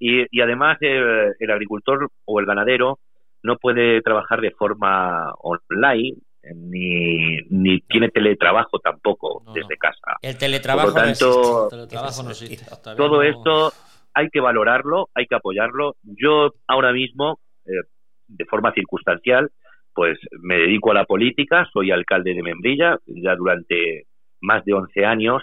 y, 0.00 0.40
además 0.40 0.78
eh, 0.80 1.32
el 1.38 1.50
agricultor 1.50 2.10
o 2.24 2.40
el 2.40 2.46
ganadero 2.46 2.98
no 3.42 3.56
puede 3.56 4.00
trabajar 4.02 4.40
de 4.40 4.50
forma 4.50 5.32
online 5.42 6.16
ni, 6.54 7.36
ni 7.50 7.80
tiene 7.82 8.08
teletrabajo 8.08 8.78
tampoco 8.78 9.42
desde 9.54 9.76
casa. 9.76 10.16
El 10.22 10.38
teletrabajo, 10.38 10.92
Por 10.92 11.00
lo 11.00 11.86
tanto, 11.86 12.22
no 12.24 12.30
existe. 12.30 12.64
todo 12.96 13.22
esto 13.22 13.72
hay 14.14 14.28
que 14.30 14.40
valorarlo, 14.40 15.08
hay 15.14 15.26
que 15.26 15.34
apoyarlo. 15.34 15.96
Yo 16.02 16.52
ahora 16.66 16.92
mismo, 16.92 17.38
eh, 17.66 17.86
de 18.28 18.44
forma 18.46 18.72
circunstancial, 18.72 19.50
pues 19.94 20.18
me 20.40 20.56
dedico 20.56 20.92
a 20.92 20.94
la 20.94 21.04
política, 21.04 21.68
soy 21.72 21.90
alcalde 21.90 22.34
de 22.34 22.42
Membrilla 22.42 22.98
ya 23.06 23.34
durante 23.36 24.06
más 24.40 24.64
de 24.64 24.72
11 24.72 25.04
años, 25.04 25.42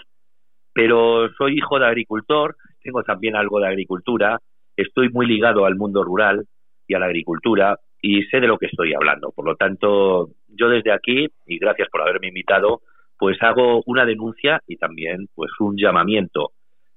pero 0.72 1.28
soy 1.36 1.58
hijo 1.58 1.78
de 1.78 1.86
agricultor, 1.86 2.56
tengo 2.82 3.02
también 3.02 3.36
algo 3.36 3.60
de 3.60 3.68
agricultura, 3.68 4.40
estoy 4.78 5.10
muy 5.10 5.26
ligado 5.26 5.66
al 5.66 5.76
mundo 5.76 6.04
rural 6.04 6.46
y 6.86 6.94
a 6.94 6.98
la 6.98 7.06
agricultura 7.06 7.78
y 8.00 8.22
sé 8.24 8.40
de 8.40 8.46
lo 8.46 8.58
que 8.58 8.66
estoy 8.66 8.94
hablando. 8.94 9.32
Por 9.32 9.44
lo 9.44 9.56
tanto, 9.56 10.30
yo 10.48 10.68
desde 10.68 10.92
aquí, 10.92 11.28
y 11.46 11.58
gracias 11.58 11.88
por 11.90 12.02
haberme 12.02 12.28
invitado, 12.28 12.80
pues 13.18 13.36
hago 13.42 13.82
una 13.86 14.06
denuncia 14.06 14.62
y 14.66 14.76
también 14.76 15.28
pues 15.34 15.50
un 15.58 15.76
llamamiento. 15.76 16.52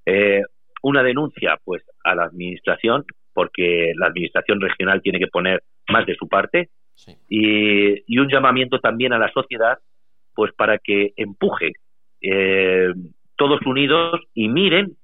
Eh, 0.05 0.43
una 0.83 1.03
denuncia 1.03 1.57
pues 1.63 1.83
a 2.03 2.15
la 2.15 2.25
administración, 2.25 3.03
porque 3.33 3.93
la 3.97 4.07
administración 4.07 4.61
regional 4.61 5.01
tiene 5.01 5.19
que 5.19 5.27
poner 5.27 5.63
más 5.89 6.05
de 6.05 6.15
su 6.15 6.27
parte, 6.27 6.69
y, 7.29 8.19
un 8.19 8.29
llamamiento 8.29 8.79
también 8.79 9.13
a 9.13 9.17
la 9.17 9.31
sociedad, 9.31 9.79
pues 10.35 10.53
para 10.53 10.77
que 10.77 11.13
empuje 11.15 11.71
eh, 12.21 12.93
todos 13.35 13.59
unidos 13.65 14.21
y 14.35 14.49
miren 14.49 14.95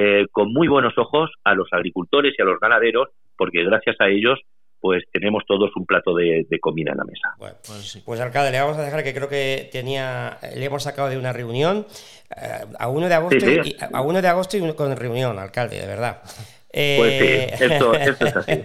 eh, 0.00 0.28
con 0.30 0.52
muy 0.52 0.68
buenos 0.68 0.96
ojos 0.96 1.28
a 1.42 1.54
los 1.54 1.66
agricultores 1.72 2.32
y 2.38 2.40
a 2.40 2.44
los 2.44 2.60
ganaderos, 2.60 3.08
porque 3.36 3.64
gracias 3.64 3.96
a 3.98 4.06
ellos 4.06 4.38
pues 4.80 5.02
tenemos 5.12 5.42
todos 5.44 5.74
un 5.74 5.86
plato 5.86 6.14
de, 6.14 6.46
comida 6.60 6.92
en 6.92 6.98
la 6.98 7.04
mesa. 7.04 7.34
pues, 7.36 8.00
pues, 8.06 8.20
alcalde, 8.20 8.52
le 8.52 8.60
vamos 8.60 8.78
a 8.78 8.82
dejar 8.82 9.02
que 9.02 9.12
creo 9.12 9.28
que 9.28 9.68
tenía, 9.72 10.38
le 10.54 10.64
hemos 10.64 10.84
sacado 10.84 11.08
de 11.08 11.18
una 11.18 11.32
reunión 11.32 11.84
eh, 12.30 12.64
a 12.78 12.88
1 12.88 13.08
de 13.08 13.14
agosto 13.14 13.50
y, 13.50 13.76
a 13.92 14.00
1 14.00 14.22
de 14.22 14.28
agosto 14.28 14.56
y 14.56 14.72
con 14.74 14.96
reunión, 14.96 15.36
alcalde, 15.36 15.80
de 15.80 15.86
verdad. 15.88 16.22
pues 16.22 17.18
sí, 17.18 17.24
eh, 17.24 17.56
esto, 17.58 17.92
es 17.94 18.36
así. 18.36 18.64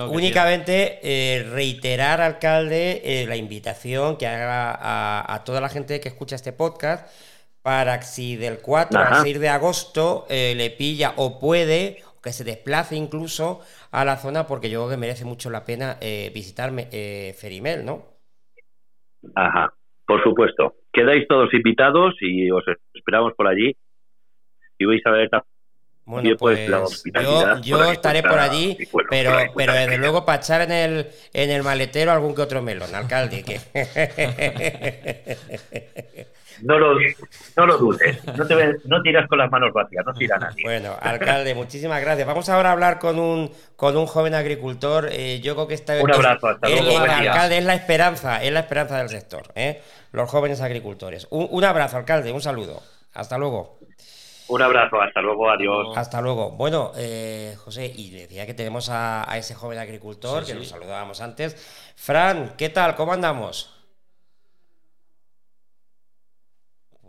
únicamente 0.10 1.44
reiterar, 1.52 2.22
alcalde, 2.22 3.26
la 3.28 3.36
invitación 3.36 4.16
que 4.16 4.26
haga 4.26 4.70
a, 4.72 5.34
a 5.34 5.44
toda 5.44 5.60
la 5.60 5.68
gente 5.68 6.00
que 6.00 6.08
escucha 6.08 6.36
este 6.36 6.54
podcast 6.54 7.06
para 7.62 7.98
que 7.98 8.04
si 8.04 8.36
del 8.36 8.58
4 8.60 8.98
al 8.98 9.22
6 9.22 9.40
de 9.40 9.48
agosto 9.48 10.26
eh, 10.28 10.54
le 10.56 10.70
pilla 10.70 11.14
o 11.16 11.38
puede, 11.38 11.98
que 12.22 12.32
se 12.32 12.44
desplace 12.44 12.96
incluso 12.96 13.60
a 13.90 14.04
la 14.04 14.16
zona, 14.16 14.46
porque 14.46 14.68
yo 14.68 14.80
creo 14.80 14.90
que 14.90 14.96
merece 14.96 15.24
mucho 15.24 15.48
la 15.48 15.64
pena 15.64 15.96
eh, 16.00 16.30
visitarme 16.34 16.88
eh, 16.92 17.34
Ferimel, 17.38 17.84
¿no? 17.84 18.02
Ajá, 19.34 19.72
por 20.06 20.22
supuesto. 20.22 20.74
Quedáis 20.92 21.26
todos 21.28 21.54
invitados 21.54 22.14
y 22.20 22.50
os 22.50 22.64
esperamos 22.92 23.32
por 23.34 23.46
allí. 23.46 23.76
Y 24.78 24.84
vais 24.84 25.06
a 25.06 25.10
ver 25.10 25.30
bueno, 26.04 26.30
pues 26.36 26.68
yo, 26.68 27.60
yo 27.60 27.84
estaré 27.84 28.22
por 28.22 28.38
allí, 28.38 28.76
pero, 29.08 29.36
pero 29.56 29.72
desde 29.72 29.98
luego 29.98 30.24
para 30.24 30.38
echar 30.38 30.62
en 30.62 30.72
el, 30.72 31.06
en 31.32 31.50
el 31.50 31.62
maletero 31.62 32.10
algún 32.10 32.34
que 32.34 32.42
otro 32.42 32.60
melón, 32.60 32.92
alcalde. 32.92 33.44
Que... 33.44 33.60
No 36.60 36.78
lo, 36.78 36.94
no 37.56 37.66
lo 37.66 37.78
dudes, 37.78 38.24
no, 38.36 38.46
te, 38.46 38.76
no 38.84 39.02
tiras 39.02 39.28
con 39.28 39.38
las 39.38 39.50
manos 39.50 39.72
vacías, 39.72 40.04
no 40.04 40.12
tira 40.12 40.38
nadie. 40.38 40.62
Bueno, 40.62 40.94
alcalde, 41.00 41.54
muchísimas 41.54 42.00
gracias. 42.00 42.26
Vamos 42.26 42.48
ahora 42.48 42.70
a 42.70 42.72
hablar 42.72 42.98
con 42.98 43.18
un, 43.18 43.50
con 43.76 43.96
un 43.96 44.06
joven 44.06 44.34
agricultor. 44.34 45.08
Eh, 45.10 45.40
yo 45.40 45.54
creo 45.54 45.68
que 45.68 45.74
está 45.74 46.00
Un 46.00 46.12
abrazo, 46.12 46.48
hasta 46.48 46.68
luego. 46.68 46.98
alcalde 46.98 47.58
es 47.58 47.64
la 47.64 47.74
esperanza, 47.74 48.42
es 48.42 48.52
la 48.52 48.60
esperanza 48.60 48.98
del 48.98 49.08
sector, 49.08 49.42
¿eh? 49.54 49.80
los 50.12 50.28
jóvenes 50.30 50.60
agricultores. 50.60 51.26
Un, 51.30 51.64
abrazo, 51.64 51.96
alcalde, 51.96 52.32
un 52.32 52.40
saludo. 52.40 52.82
Hasta 53.14 53.38
luego. 53.38 53.78
Un 54.48 54.60
abrazo, 54.60 55.00
hasta 55.00 55.20
luego, 55.22 55.50
adiós. 55.50 55.96
Hasta 55.96 56.20
luego. 56.20 56.50
Bueno, 56.50 56.92
eh, 56.96 57.56
José, 57.64 57.90
y 57.94 58.10
decía 58.10 58.44
que 58.46 58.54
tenemos 58.54 58.90
a, 58.90 59.26
ese 59.36 59.54
joven 59.54 59.78
agricultor, 59.78 60.44
que 60.44 60.54
lo 60.54 60.64
saludábamos 60.64 61.20
antes. 61.20 61.56
Fran, 61.96 62.54
¿qué 62.58 62.68
tal? 62.68 62.94
¿Cómo 62.94 63.12
andamos? 63.12 63.81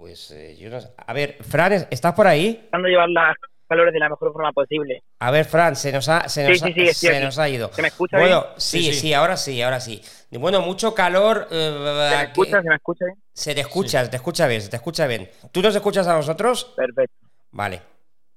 Pues 0.04 0.32
eh, 0.32 0.58
yo 0.60 0.70
no 0.70 0.82
sé. 0.82 0.90
A 0.98 1.14
ver, 1.14 1.38
Fran, 1.50 1.88
¿estás 1.90 2.14
por 2.14 2.28
ahí? 2.28 2.68
llevar 2.74 3.08
las 3.08 3.38
calores 3.70 3.94
de 3.94 4.00
la 4.02 4.10
mejor 4.10 4.34
forma 4.34 4.52
posible. 4.52 5.02
A 5.20 5.32
ver, 5.32 5.46
Fran, 5.46 5.78
se 5.78 5.94
nos 5.94 6.10
ha, 6.10 6.28
se 6.28 6.44
nos, 6.46 6.60
Sí, 6.60 6.66
sí, 6.68 6.74
sí, 6.74 6.82
ha, 6.82 6.92
estoy 6.92 7.10
se 7.10 7.22
nos 7.22 7.40
ha 7.40 7.48
ido. 7.48 7.72
¿Se 7.72 7.82
me 7.82 7.88
escucha 7.88 8.18
bueno, 8.18 8.42
bien? 8.42 8.54
sí, 8.58 8.82
Sí, 8.84 8.92
sí, 8.92 9.00
sí. 9.00 9.14
ahora 9.14 9.38
sí, 9.38 9.62
ahora 9.62 9.80
sí. 9.80 10.02
Bueno, 10.32 10.60
mucho 10.60 10.94
calor. 10.94 11.48
eh, 11.50 12.10
¿Se 12.10 12.18
me 12.18 12.24
escucha? 12.26 12.62
¿Se 12.62 12.68
me 12.68 12.76
escucha 12.76 13.06
bien? 13.06 13.18
Se 13.34 13.56
te 13.56 13.62
escucha, 13.62 14.04
se 14.04 14.10
te 14.10 14.16
escucha 14.18 14.48
bien, 14.48 14.62
se 14.62 14.70
te 14.70 14.76
escucha 14.76 15.08
bien. 15.08 15.30
¿Tú 15.54 15.62
nos 15.62 15.74
escuchas 15.74 16.06
a 16.06 16.16
nosotros? 16.16 16.74
Perfecto. 16.76 17.26
Vale, 17.52 17.82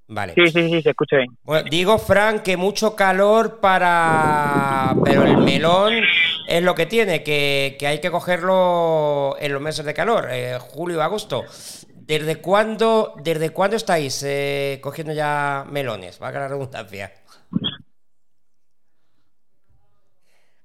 vale. 0.06 0.34
Sí, 0.36 0.46
sí, 0.52 0.68
sí, 0.70 0.82
se 0.82 0.90
escucha 0.90 1.16
bien. 1.16 1.36
Bueno, 1.42 1.68
digo, 1.68 1.98
Fran, 1.98 2.44
que 2.44 2.56
mucho 2.56 2.94
calor 2.94 3.58
para... 3.58 4.94
Pero 5.02 5.24
el 5.24 5.36
melón 5.38 5.94
es 6.46 6.62
lo 6.62 6.74
que 6.74 6.86
tiene, 6.86 7.22
que, 7.22 7.76
que 7.78 7.86
hay 7.86 8.00
que 8.00 8.10
cogerlo 8.10 9.36
en 9.38 9.52
los 9.52 9.62
meses 9.62 9.84
de 9.84 9.94
calor, 9.94 10.28
eh, 10.30 10.58
julio, 10.60 11.02
agosto. 11.02 11.44
¿Desde 11.94 12.36
cuándo, 12.40 13.14
desde 13.22 13.50
cuándo 13.50 13.76
estáis 13.76 14.22
eh, 14.24 14.78
cogiendo 14.82 15.12
ya 15.12 15.66
melones? 15.68 16.22
Va 16.22 16.28
a 16.28 16.32
la 16.32 16.48
redundancia. 16.48 17.12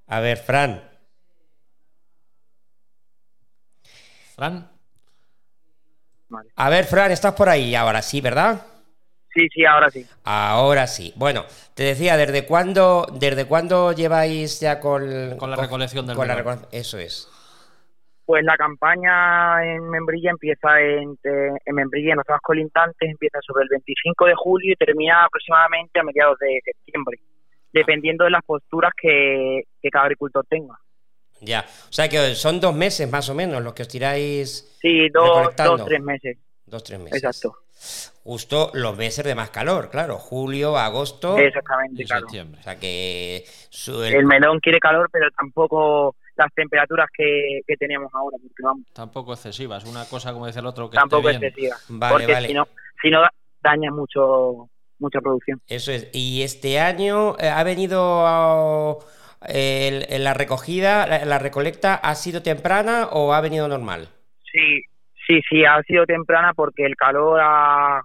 A 0.07 0.19
ver, 0.19 0.37
Fran. 0.37 0.71
Fran, 4.35 4.69
A 6.55 6.69
ver, 6.69 6.85
Fran, 6.85 7.11
estás 7.11 7.33
por 7.33 7.49
ahí 7.49 7.75
ahora 7.75 8.01
sí, 8.01 8.21
¿verdad? 8.21 8.65
Sí, 9.33 9.47
sí, 9.53 9.65
ahora 9.65 9.89
sí. 9.89 10.05
Ahora 10.23 10.87
sí. 10.87 11.13
Bueno, 11.15 11.45
te 11.73 11.83
decía, 11.83 12.17
¿desde 12.17 12.45
cuándo, 12.45 13.07
desde 13.13 13.45
cuándo 13.45 13.93
lleváis 13.93 14.59
ya 14.59 14.79
con, 14.79 15.37
Con 15.37 15.49
la 15.51 15.55
recolección 15.55 16.05
del 16.05 16.15
con 16.17 16.27
la 16.27 16.35
melón. 16.35 16.59
recole- 16.63 16.67
Eso 16.71 16.97
es. 16.97 17.29
Pues 18.25 18.43
la 18.45 18.55
campaña 18.57 19.65
en 19.65 19.89
Membrilla 19.89 20.31
empieza 20.31 20.79
en, 20.79 21.17
en 21.23 21.75
Membrilla, 21.75 22.11
en 22.11 22.17
los 22.17 22.25
trabajos 22.25 22.43
colindantes, 22.45 23.09
empieza 23.09 23.39
sobre 23.45 23.63
el 23.63 23.69
25 23.69 24.25
de 24.25 24.33
julio 24.35 24.73
y 24.73 24.75
termina 24.75 25.25
aproximadamente 25.25 25.99
a 25.99 26.03
mediados 26.03 26.37
de 26.39 26.59
septiembre, 26.63 27.19
dependiendo 27.73 28.23
de 28.25 28.31
las 28.31 28.43
posturas 28.45 28.91
que, 28.95 29.63
que 29.81 29.89
cada 29.89 30.05
agricultor 30.05 30.45
tenga. 30.49 30.75
Ya. 31.41 31.65
O 31.89 31.91
sea 31.93 32.07
que 32.07 32.35
son 32.35 32.59
dos 32.61 32.73
meses 32.75 33.09
más 33.11 33.27
o 33.29 33.33
menos 33.33 33.61
los 33.63 33.73
que 33.73 33.81
os 33.81 33.87
tiráis. 33.87 34.77
Sí, 34.81 35.09
dos, 35.09 35.53
dos 35.57 35.85
tres 35.85 36.01
meses, 36.01 36.37
Dos, 36.65 36.83
tres 36.83 36.99
meses. 36.99 37.21
exacto. 37.23 37.57
Justo 38.23 38.69
los 38.75 38.95
meses 38.97 39.25
de 39.25 39.33
más 39.35 39.49
calor, 39.49 39.89
claro. 39.89 40.17
Julio, 40.17 40.77
agosto. 40.77 41.37
Exactamente, 41.37 42.03
y 42.03 42.05
claro. 42.05 42.21
septiembre. 42.21 42.59
O 42.59 42.63
sea 42.63 42.77
que. 42.79 43.43
su- 43.69 44.03
el- 44.03 44.13
El 44.13 44.25
melón 44.25 44.59
quiere 44.59 44.79
calor, 44.79 45.09
pero 45.11 45.27
tampoco 45.31 46.15
las 46.35 46.53
temperaturas 46.53 47.07
que, 47.15 47.61
que 47.67 47.75
tenemos 47.77 48.11
ahora, 48.13 48.37
porque 48.41 48.63
vamos, 48.63 48.85
Tampoco 48.93 49.33
excesivas. 49.33 49.85
Una 49.85 50.05
cosa, 50.05 50.33
como 50.33 50.45
dice 50.47 50.59
el 50.59 50.65
otro, 50.67 50.89
que 50.89 50.97
tampoco 50.97 51.29
esté 51.29 51.39
bien. 51.39 51.49
excesiva. 51.71 51.77
Vale, 51.99 52.13
porque 52.13 52.33
vale. 52.33 52.47
si 52.47 52.53
no, 52.53 52.67
si 53.01 53.09
no 53.09 53.21
da- 53.21 53.33
daña 53.63 53.91
mucho 53.91 54.69
mucha 54.99 55.19
producción. 55.19 55.59
Eso 55.67 55.91
es. 55.91 56.09
Y 56.13 56.43
este 56.43 56.79
año 56.79 57.35
eh, 57.39 57.49
ha 57.49 57.63
venido. 57.63 58.99
el- 59.47 60.05
el- 60.09 60.23
la 60.23 60.35
recogida, 60.35 61.07
la, 61.07 61.25
la 61.25 61.39
recolecta, 61.39 61.95
¿ha 61.95 62.13
sido 62.13 62.43
temprana 62.43 63.07
o 63.11 63.33
ha 63.33 63.41
venido 63.41 63.67
normal? 63.67 64.09
Sí, 64.51 64.83
sí, 65.27 65.41
sí, 65.49 65.65
ha 65.65 65.81
sido 65.81 66.05
temprana 66.05 66.53
porque 66.53 66.85
el 66.85 66.95
calor 66.95 67.39
ha 67.41 68.01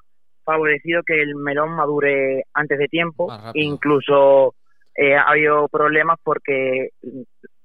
favorecido 0.46 1.02
que 1.04 1.20
el 1.20 1.34
melón 1.34 1.72
madure 1.76 2.44
antes 2.54 2.78
de 2.78 2.86
tiempo. 2.88 3.30
Incluso 3.52 4.54
eh, 4.94 5.14
ha 5.14 5.22
habido 5.24 5.68
problemas 5.68 6.18
porque 6.22 6.88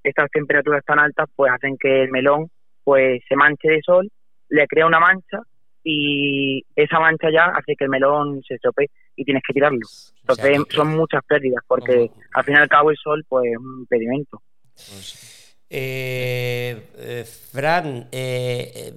estas 0.03 0.29
temperaturas 0.31 0.83
tan 0.83 0.99
altas 0.99 1.29
pues 1.35 1.51
hacen 1.53 1.77
que 1.77 2.03
el 2.03 2.11
melón 2.11 2.49
pues 2.83 3.21
se 3.29 3.35
manche 3.35 3.69
de 3.69 3.81
sol, 3.85 4.09
le 4.49 4.67
crea 4.67 4.87
una 4.87 4.99
mancha 4.99 5.39
y 5.83 6.63
esa 6.75 6.99
mancha 6.99 7.29
ya 7.31 7.45
hace 7.45 7.75
que 7.77 7.85
el 7.85 7.89
melón 7.91 8.41
se 8.47 8.55
estropee 8.55 8.87
y 9.15 9.23
tienes 9.23 9.43
que 9.47 9.53
tirarlo. 9.53 9.79
O 9.85 10.35
sea 10.35 10.47
Entonces 10.47 10.65
que- 10.65 10.75
son 10.75 10.87
muchas 10.89 11.21
pérdidas 11.25 11.63
porque 11.67 12.09
al 12.33 12.43
fin 12.43 12.55
y 12.55 12.57
al 12.57 12.67
cabo 12.67 12.89
el 12.91 12.97
sol 12.97 13.23
pues 13.29 13.45
es 13.51 13.57
un 13.57 13.81
impedimento. 13.81 14.41
Pues, 14.73 15.37
Eh, 15.73 16.75
eh, 16.97 17.23
Fran, 17.23 18.09
eh, 18.11 18.71
eh, 18.75 18.93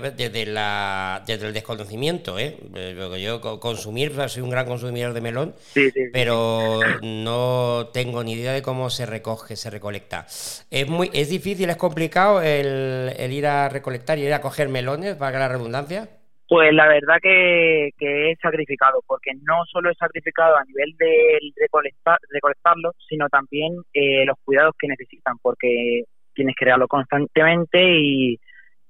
desde, 0.00 0.46
la, 0.46 1.22
desde 1.26 1.46
el 1.48 1.52
desconocimiento, 1.52 2.38
¿eh? 2.38 2.56
Eh, 2.74 3.20
yo 3.22 3.40
co- 3.40 3.60
consumir, 3.60 4.12
soy 4.28 4.42
un 4.42 4.50
gran 4.50 4.66
consumidor 4.66 5.12
de 5.12 5.20
melón, 5.20 5.54
Sí, 5.58 5.90
sí. 5.90 6.04
pero 6.12 6.80
no 7.02 7.88
tengo 7.92 8.24
ni 8.24 8.32
idea 8.32 8.52
de 8.52 8.62
cómo 8.62 8.90
se 8.90 9.06
recoge, 9.06 9.56
se 9.56 9.70
recolecta. 9.70 10.26
Es 10.70 10.88
muy, 10.88 11.10
es 11.12 11.28
difícil, 11.30 11.70
es 11.70 11.76
complicado 11.76 12.40
el, 12.42 13.12
el 13.16 13.32
ir 13.32 13.46
a 13.46 13.68
recolectar 13.68 14.18
y 14.18 14.22
ir 14.26 14.32
a 14.32 14.40
coger 14.40 14.68
melones, 14.68 15.18
valga 15.18 15.38
la 15.38 15.48
redundancia. 15.48 16.08
Pues 16.48 16.72
la 16.74 16.86
verdad 16.86 17.16
que, 17.22 17.90
que 17.98 18.32
es 18.32 18.38
sacrificado, 18.42 19.02
porque 19.06 19.30
no 19.42 19.64
solo 19.72 19.90
es 19.90 19.96
sacrificado 19.96 20.54
a 20.56 20.64
nivel 20.64 20.94
de 20.98 21.38
recolectar, 21.58 22.18
recolectarlo, 22.28 22.92
sino 23.08 23.26
también 23.30 23.74
eh, 23.94 24.26
los 24.26 24.36
cuidados 24.44 24.74
que 24.78 24.88
necesitan, 24.88 25.38
porque 25.40 26.02
tienes 26.34 26.54
que 26.58 26.64
regarlo 26.66 26.88
constantemente 26.88 27.78
y 27.82 28.38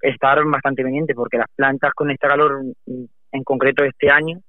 estar 0.02 0.44
bastante 0.44 0.82
pendiente, 0.82 1.14
porque 1.14 1.38
las 1.38 1.48
plantas 1.56 1.92
con 1.94 2.10
este 2.10 2.26
calor, 2.28 2.60
en 2.86 3.44
concreto 3.44 3.84
este 3.84 4.10
año, 4.10 4.40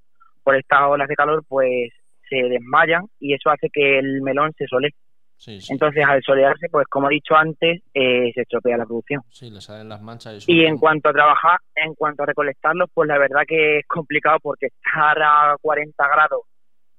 por 0.43 0.55
estas 0.55 0.81
olas 0.89 1.07
de 1.07 1.15
calor, 1.15 1.43
pues 1.47 1.89
se 2.29 2.35
desmayan 2.35 3.05
y 3.19 3.33
eso 3.33 3.49
hace 3.49 3.69
que 3.71 3.99
el 3.99 4.21
melón 4.21 4.51
se 4.57 4.65
sole. 4.67 4.89
sí, 5.37 5.61
sí. 5.61 5.71
Entonces, 5.73 6.03
al 6.05 6.21
solearse, 6.23 6.67
pues 6.71 6.87
como 6.89 7.09
he 7.09 7.13
dicho 7.15 7.35
antes, 7.35 7.81
eh, 7.93 8.31
se 8.33 8.41
estropea 8.41 8.77
la 8.77 8.85
producción. 8.85 9.21
Sí, 9.29 9.49
le 9.51 9.61
salen 9.61 9.89
las 9.89 10.01
manchas. 10.01 10.43
Y 10.47 10.61
son- 10.63 10.67
en 10.73 10.77
cuanto 10.77 11.09
a 11.09 11.13
trabajar, 11.13 11.59
en 11.75 11.93
cuanto 11.95 12.23
a 12.23 12.25
recolectarlos, 12.25 12.89
pues 12.93 13.07
la 13.07 13.17
verdad 13.17 13.41
que 13.47 13.79
es 13.79 13.85
complicado 13.87 14.37
porque 14.41 14.67
estar 14.67 15.17
a 15.21 15.55
40 15.61 16.07
grados 16.07 16.41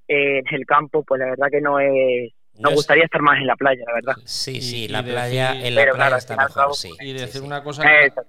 eh, 0.08 0.38
en 0.40 0.54
el 0.54 0.66
campo, 0.66 1.02
pues 1.02 1.18
la 1.18 1.26
verdad 1.30 1.48
que 1.50 1.60
no 1.62 1.80
es... 1.80 2.30
No 2.56 2.62
Nos 2.62 2.70
es- 2.72 2.76
gustaría 2.76 3.04
estar 3.04 3.20
más 3.20 3.38
en 3.40 3.46
la 3.48 3.56
playa, 3.56 3.82
la 3.86 3.94
verdad. 3.94 4.14
Sí, 4.24 4.60
sí, 4.60 4.84
y 4.84 4.88
la 4.88 5.02
decir- 5.02 5.12
playa, 5.14 5.52
en 5.54 5.74
la 5.74 5.80
Pero 5.80 5.94
playa 5.94 6.06
claro, 6.08 6.16
está 6.16 6.36
mejor, 6.36 6.74
sí. 6.76 6.90
Y 7.00 7.12
decir 7.12 7.40
sí. 7.40 7.46
una 7.46 7.64
cosa, 7.64 7.82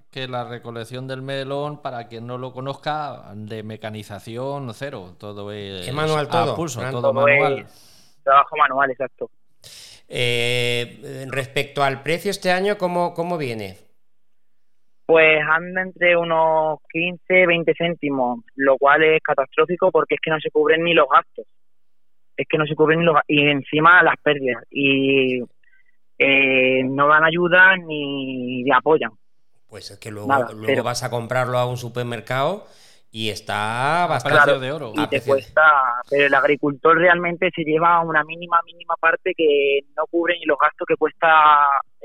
que 0.09 0.27
la 0.27 0.45
recolección 0.45 1.07
del 1.07 1.21
melón, 1.21 1.81
para 1.81 2.07
quien 2.07 2.25
no 2.25 2.38
lo 2.39 2.51
conozca, 2.51 3.31
de 3.35 3.61
mecanización 3.61 4.73
cero, 4.73 5.15
todo 5.19 5.51
es, 5.51 5.88
Es 5.88 5.93
manual 5.93 6.25
a 6.25 6.29
todo, 6.29 6.55
pulso, 6.55 6.79
Fran. 6.79 6.91
todo, 6.91 7.01
Todo 7.03 7.13
manual. 7.13 7.67
Trabajo 8.23 8.55
manual, 8.57 8.89
exacto. 8.91 9.29
Eh, 10.07 11.25
respecto 11.29 11.83
al 11.83 12.01
precio 12.01 12.31
este 12.31 12.51
año, 12.51 12.77
¿cómo, 12.77 13.13
cómo 13.13 13.38
viene? 13.38 13.77
Pues 15.05 15.39
anda 15.47 15.81
entre 15.83 16.17
unos 16.17 16.79
15, 16.91 17.45
20 17.45 17.73
céntimos, 17.77 18.39
lo 18.55 18.75
cual 18.77 19.03
es 19.03 19.21
catastrófico 19.21 19.91
porque 19.91 20.15
es 20.15 20.21
que 20.21 20.31
no 20.31 20.39
se 20.39 20.49
cubren 20.49 20.83
ni 20.83 20.93
los 20.95 21.05
gastos. 21.07 21.45
Es 22.37 22.47
que 22.49 22.57
no 22.57 22.65
se 22.65 22.75
cubren 22.75 23.05
los 23.05 23.15
y 23.27 23.47
encima 23.47 24.03
las 24.03 24.15
pérdidas. 24.21 24.63
Y 24.71 25.41
eh, 26.17 26.83
no 26.83 27.07
dan 27.07 27.23
ayuda 27.23 27.77
ni 27.77 28.63
apoyan. 28.71 29.11
Pues 29.67 29.91
es 29.91 29.99
que 29.99 30.11
luego, 30.11 30.27
Nada, 30.27 30.53
luego 30.53 30.83
vas 30.83 31.03
a 31.03 31.09
comprarlo 31.09 31.57
a 31.57 31.65
un 31.65 31.77
supermercado 31.77 32.65
y 33.11 33.29
está 33.29 34.05
bastante... 34.07 34.37
precio 34.37 34.59
de 34.59 34.71
oro. 34.71 34.93
y 34.95 35.07
te 35.07 35.21
cuesta, 35.21 35.61
pero 36.09 36.27
el 36.27 36.33
agricultor 36.33 36.97
realmente 36.97 37.49
se 37.55 37.63
lleva 37.63 38.01
una 38.01 38.23
mínima, 38.23 38.59
mínima 38.65 38.95
parte 38.99 39.33
que 39.35 39.79
no 39.95 40.03
cubre 40.09 40.37
ni 40.39 40.45
los 40.45 40.57
gastos 40.61 40.85
que 40.87 40.95
cuesta 40.95 41.27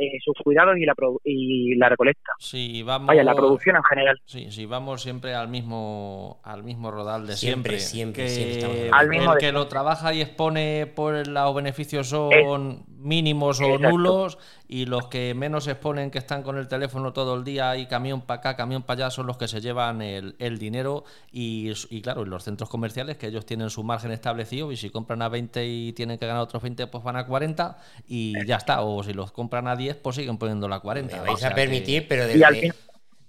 eh, 0.01 0.19
sus 0.25 0.35
cuidados 0.43 0.77
y 0.79 0.87
la, 0.87 0.95
y 1.25 1.75
la 1.77 1.89
recolecta. 1.91 2.33
Si 2.39 2.83
vamos, 2.83 3.09
Vaya, 3.09 3.23
la 3.23 3.35
producción 3.35 3.77
en 3.77 3.83
general. 3.85 4.21
Sí, 4.25 4.51
sí, 4.51 4.67
vamos 4.67 5.03
siempre 5.03 5.35
al 5.35 5.49
mismo 5.49 6.41
al 6.43 6.63
mismo 6.63 6.91
rodal 6.91 7.27
de 7.27 7.37
Siempre, 7.37 7.79
siempre. 7.79 8.29
siempre, 8.29 8.55
que 8.55 8.59
siempre 8.59 8.87
estamos 8.87 9.01
Al 9.01 9.09
mismo 9.09 9.33
el 9.33 9.39
de 9.39 9.47
que 9.47 9.53
lo 9.53 9.69
trabaja 9.69 10.15
y 10.15 10.23
expone 10.23 10.91
por 10.95 11.27
los 11.27 11.55
beneficios 11.55 12.09
son 12.09 12.85
mínimos 13.01 13.61
o 13.61 13.65
Exacto. 13.65 13.89
nulos 13.91 14.39
y 14.69 14.85
los 14.87 15.09
que 15.09 15.35
menos 15.35 15.67
exponen 15.67 16.11
que 16.11 16.19
están 16.19 16.43
con 16.43 16.59
el 16.59 16.69
teléfono 16.69 17.13
todo 17.13 17.35
el 17.35 17.45
día 17.45 17.77
y 17.77 17.87
camión 17.87 18.21
para 18.21 18.41
acá, 18.41 18.57
camión 18.57 18.83
para 18.83 19.07
allá 19.07 19.11
son 19.11 19.27
los 19.27 19.37
que 19.39 19.49
se 19.49 19.61
llevan 19.61 20.03
el, 20.03 20.37
el 20.39 20.59
dinero 20.59 21.05
y, 21.33 21.73
y 21.91 22.03
claro, 22.03 22.23
en 22.25 22.31
los 22.31 22.45
centros 22.45 22.69
comerciales 22.69 23.17
que 23.17 23.27
ellos 23.29 23.47
tienen 23.47 23.71
su 23.71 23.83
margen 23.83 24.11
establecido 24.13 24.71
y 24.71 24.77
si 24.77 24.91
compran 24.91 25.23
a 25.23 25.29
20 25.29 25.67
y 25.67 25.93
tienen 25.95 26.19
que 26.19 26.27
ganar 26.27 26.43
otros 26.43 26.63
20 26.63 26.87
pues 26.89 27.03
van 27.03 27.17
a 27.17 27.27
40 27.27 27.79
y 28.07 28.45
ya 28.47 28.57
está, 28.57 28.83
o 28.83 29.03
si 29.03 29.13
los 29.15 29.33
compran 29.33 29.67
a 29.67 29.77
10 29.77 29.97
pues 29.97 30.17
siguen 30.17 30.37
poniendo 30.39 30.69
la 30.69 30.81
40. 30.81 31.17
Me 31.17 31.23
o 31.23 31.25
vais 31.25 31.39
sea 31.41 31.49
a 31.49 31.55
que- 31.55 31.61
permitir, 31.63 32.07
pero 32.07 32.27
desde, 32.27 32.73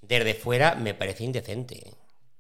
desde 0.02 0.34
fuera 0.34 0.76
me 0.76 0.94
parece 0.94 1.24
indecente. 1.24 1.94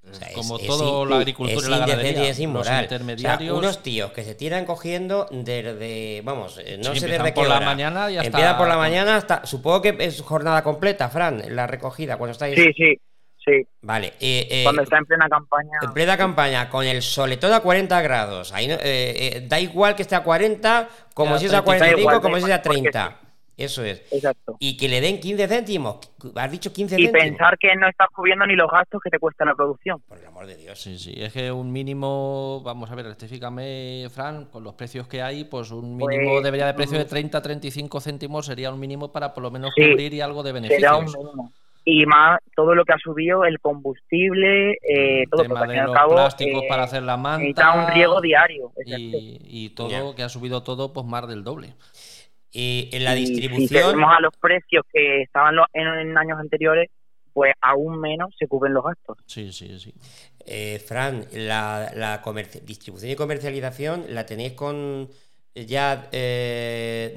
O 0.09 0.13
sea, 0.15 0.27
es- 0.29 0.33
como 0.35 0.57
es 0.57 0.65
todo 0.65 1.03
in- 1.03 1.09
la 1.11 1.15
agricultura 1.17 1.59
es 1.59 1.67
y 1.67 1.69
la 1.69 1.77
ganadería, 1.77 2.21
es 2.23 2.27
los 2.29 2.39
inmoral. 2.39 2.83
intermediarios- 2.83 3.51
O 3.51 3.53
sea, 3.53 3.59
unos 3.69 3.83
tíos 3.83 4.11
que 4.11 4.23
se 4.23 4.33
tiran 4.35 4.65
cogiendo 4.65 5.27
desde, 5.31 6.21
vamos, 6.23 6.57
eh, 6.57 6.77
no 6.83 6.93
Sí, 6.93 7.01
sé 7.01 7.07
desde 7.07 7.19
por 7.31 7.43
qué 7.43 7.49
la 7.49 7.57
hora. 7.57 7.65
mañana 7.65 8.09
y 8.11 8.17
hasta- 8.17 8.27
Empiezan 8.27 8.57
por 8.57 8.67
la 8.67 8.77
mañana 8.77 9.15
hasta, 9.15 9.45
supongo 9.45 9.81
que 9.83 9.95
es 9.99 10.21
jornada 10.21 10.63
completa, 10.63 11.07
Fran, 11.09 11.43
la 11.55 11.67
recogida, 11.67 12.17
cuando 12.17 12.31
estáis... 12.31 12.55
Sí, 12.55 12.71
sí, 12.75 12.99
sí. 13.45 13.67
Vale, 13.83 14.13
eh, 14.19 14.47
eh, 14.49 14.63
Cuando 14.63 14.81
está 14.81 14.97
en 14.97 15.05
plena 15.05 15.29
campaña. 15.29 15.77
en 15.83 15.93
plena 15.93 16.17
campaña, 16.17 16.69
con 16.69 16.83
el 16.83 17.01
soletón 17.03 17.53
a 17.53 17.59
40 17.59 18.01
grados, 18.01 18.51
ahí 18.53 18.67
no- 18.67 18.73
eh, 18.75 18.79
eh, 18.83 19.45
da 19.47 19.59
igual 19.59 19.95
que 19.95 20.01
esté 20.01 20.15
a 20.15 20.23
40, 20.23 20.89
como 21.13 21.33
Ya, 21.35 21.39
si 21.39 21.45
es 21.45 21.53
a 21.53 21.61
35, 21.63 21.65
45, 21.65 21.95
da 21.95 22.01
igual, 22.01 22.21
como 22.21 22.35
si 22.37 22.39
es 22.39 22.43
a 22.45 22.47
igual, 22.47 22.61
porque 22.63 22.81
30. 22.91 23.19
Eso 23.63 23.83
es. 23.83 24.01
Exacto. 24.11 24.55
Y 24.59 24.77
que 24.77 24.87
le 24.89 25.01
den 25.01 25.19
15 25.19 25.47
céntimos. 25.47 25.97
Has 26.35 26.51
dicho 26.51 26.71
15 26.73 26.95
Y 26.99 27.05
céntimos. 27.05 27.21
pensar 27.29 27.57
que 27.57 27.75
no 27.75 27.87
estás 27.87 28.07
cubriendo 28.15 28.45
ni 28.45 28.55
los 28.55 28.69
gastos 28.71 29.01
que 29.03 29.09
te 29.09 29.19
cuesta 29.19 29.45
la 29.45 29.55
producción. 29.55 29.99
Por 30.07 30.17
el 30.17 30.25
amor 30.25 30.45
de 30.47 30.55
Dios. 30.57 30.79
Sí, 30.79 30.97
sí, 30.97 31.13
es 31.17 31.31
que 31.33 31.51
un 31.51 31.71
mínimo, 31.71 32.61
vamos 32.63 32.89
a 32.91 32.95
ver, 32.95 33.05
rectifícame, 33.05 34.07
Fran, 34.13 34.45
con 34.45 34.63
los 34.63 34.73
precios 34.75 35.07
que 35.07 35.21
hay, 35.21 35.43
pues 35.45 35.71
un 35.71 35.97
mínimo 35.97 36.31
Pues, 36.31 36.43
debería 36.43 36.65
de 36.67 36.73
precio 36.73 36.97
de 36.97 37.05
mm. 37.05 37.29
30-35 37.29 38.01
céntimos 38.01 38.45
sería 38.45 38.71
un 38.71 38.79
mínimo 38.79 39.11
para 39.11 39.33
por 39.33 39.43
lo 39.43 39.51
menos 39.51 39.71
Sí, 39.75 39.81
cubrir 39.89 40.13
y 40.13 40.21
algo 40.21 40.43
de 40.43 40.51
Será 40.51 40.95
un 40.95 41.05
beneficios. 41.05 41.17
mínimo. 41.25 41.51
Y 41.83 42.05
más 42.05 42.39
todo 42.55 42.75
lo 42.75 42.85
que 42.85 42.93
ha 42.93 42.99
subido, 42.99 43.43
el 43.43 43.59
combustible, 43.59 44.73
eh, 44.83 45.23
El 45.23 45.29
todo, 45.31 45.41
tema 45.41 45.65
de 45.65 45.75
y 45.75 45.79
los 45.79 45.91
cabo 45.93 46.13
plásticos 46.13 46.61
eh, 46.63 46.67
para 46.69 46.83
hacer 46.83 47.01
la 47.01 47.17
manta. 47.17 47.39
necesita 47.39 47.71
un 47.73 47.91
riego 47.91 48.21
diario. 48.21 48.71
y, 48.85 49.39
y 49.65 49.69
todo, 49.69 49.89
Ya. 49.89 50.15
que 50.15 50.21
ha 50.21 50.29
subido 50.29 50.61
todo, 50.61 50.93
pues 50.93 51.07
más 51.07 51.27
del 51.27 51.43
doble. 51.43 51.73
Y 52.51 52.89
en 52.91 53.05
la 53.05 53.15
Y 53.15 53.25
Si 53.27 53.33
distribución. 53.41 53.95
vemos 53.95 54.11
a 54.15 54.19
los 54.19 54.35
precios 54.37 54.83
que 54.91 55.21
estaban 55.21 55.55
lo- 55.55 55.65
en, 55.73 55.87
en 55.87 56.17
años 56.17 56.39
anteriores, 56.39 56.89
pues 57.33 57.53
aún 57.61 57.99
menos 58.01 58.35
se 58.37 58.47
cubren 58.47 58.73
los 58.73 58.83
gastos. 58.83 59.17
Sí, 59.25 59.51
sí, 59.53 59.79
sí. 59.79 59.93
Eh, 60.45 60.79
Fran, 60.79 61.25
la, 61.33 61.91
la 61.95 62.21
distribución 62.63 63.11
y 63.11 63.15
comercialización 63.15 64.05
la 64.09 64.25
tenéis 64.25 64.53
con 64.53 65.07
ya 65.53 66.07
eh, 66.11 67.15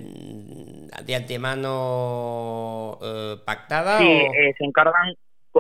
de 1.05 1.14
antemano 1.14 2.99
eh, 3.03 3.37
pactada 3.44 3.99
Sí, 3.99 4.05
o- 4.05 4.35
eh, 4.35 4.55
se 4.59 4.64
encargan, 4.64 5.14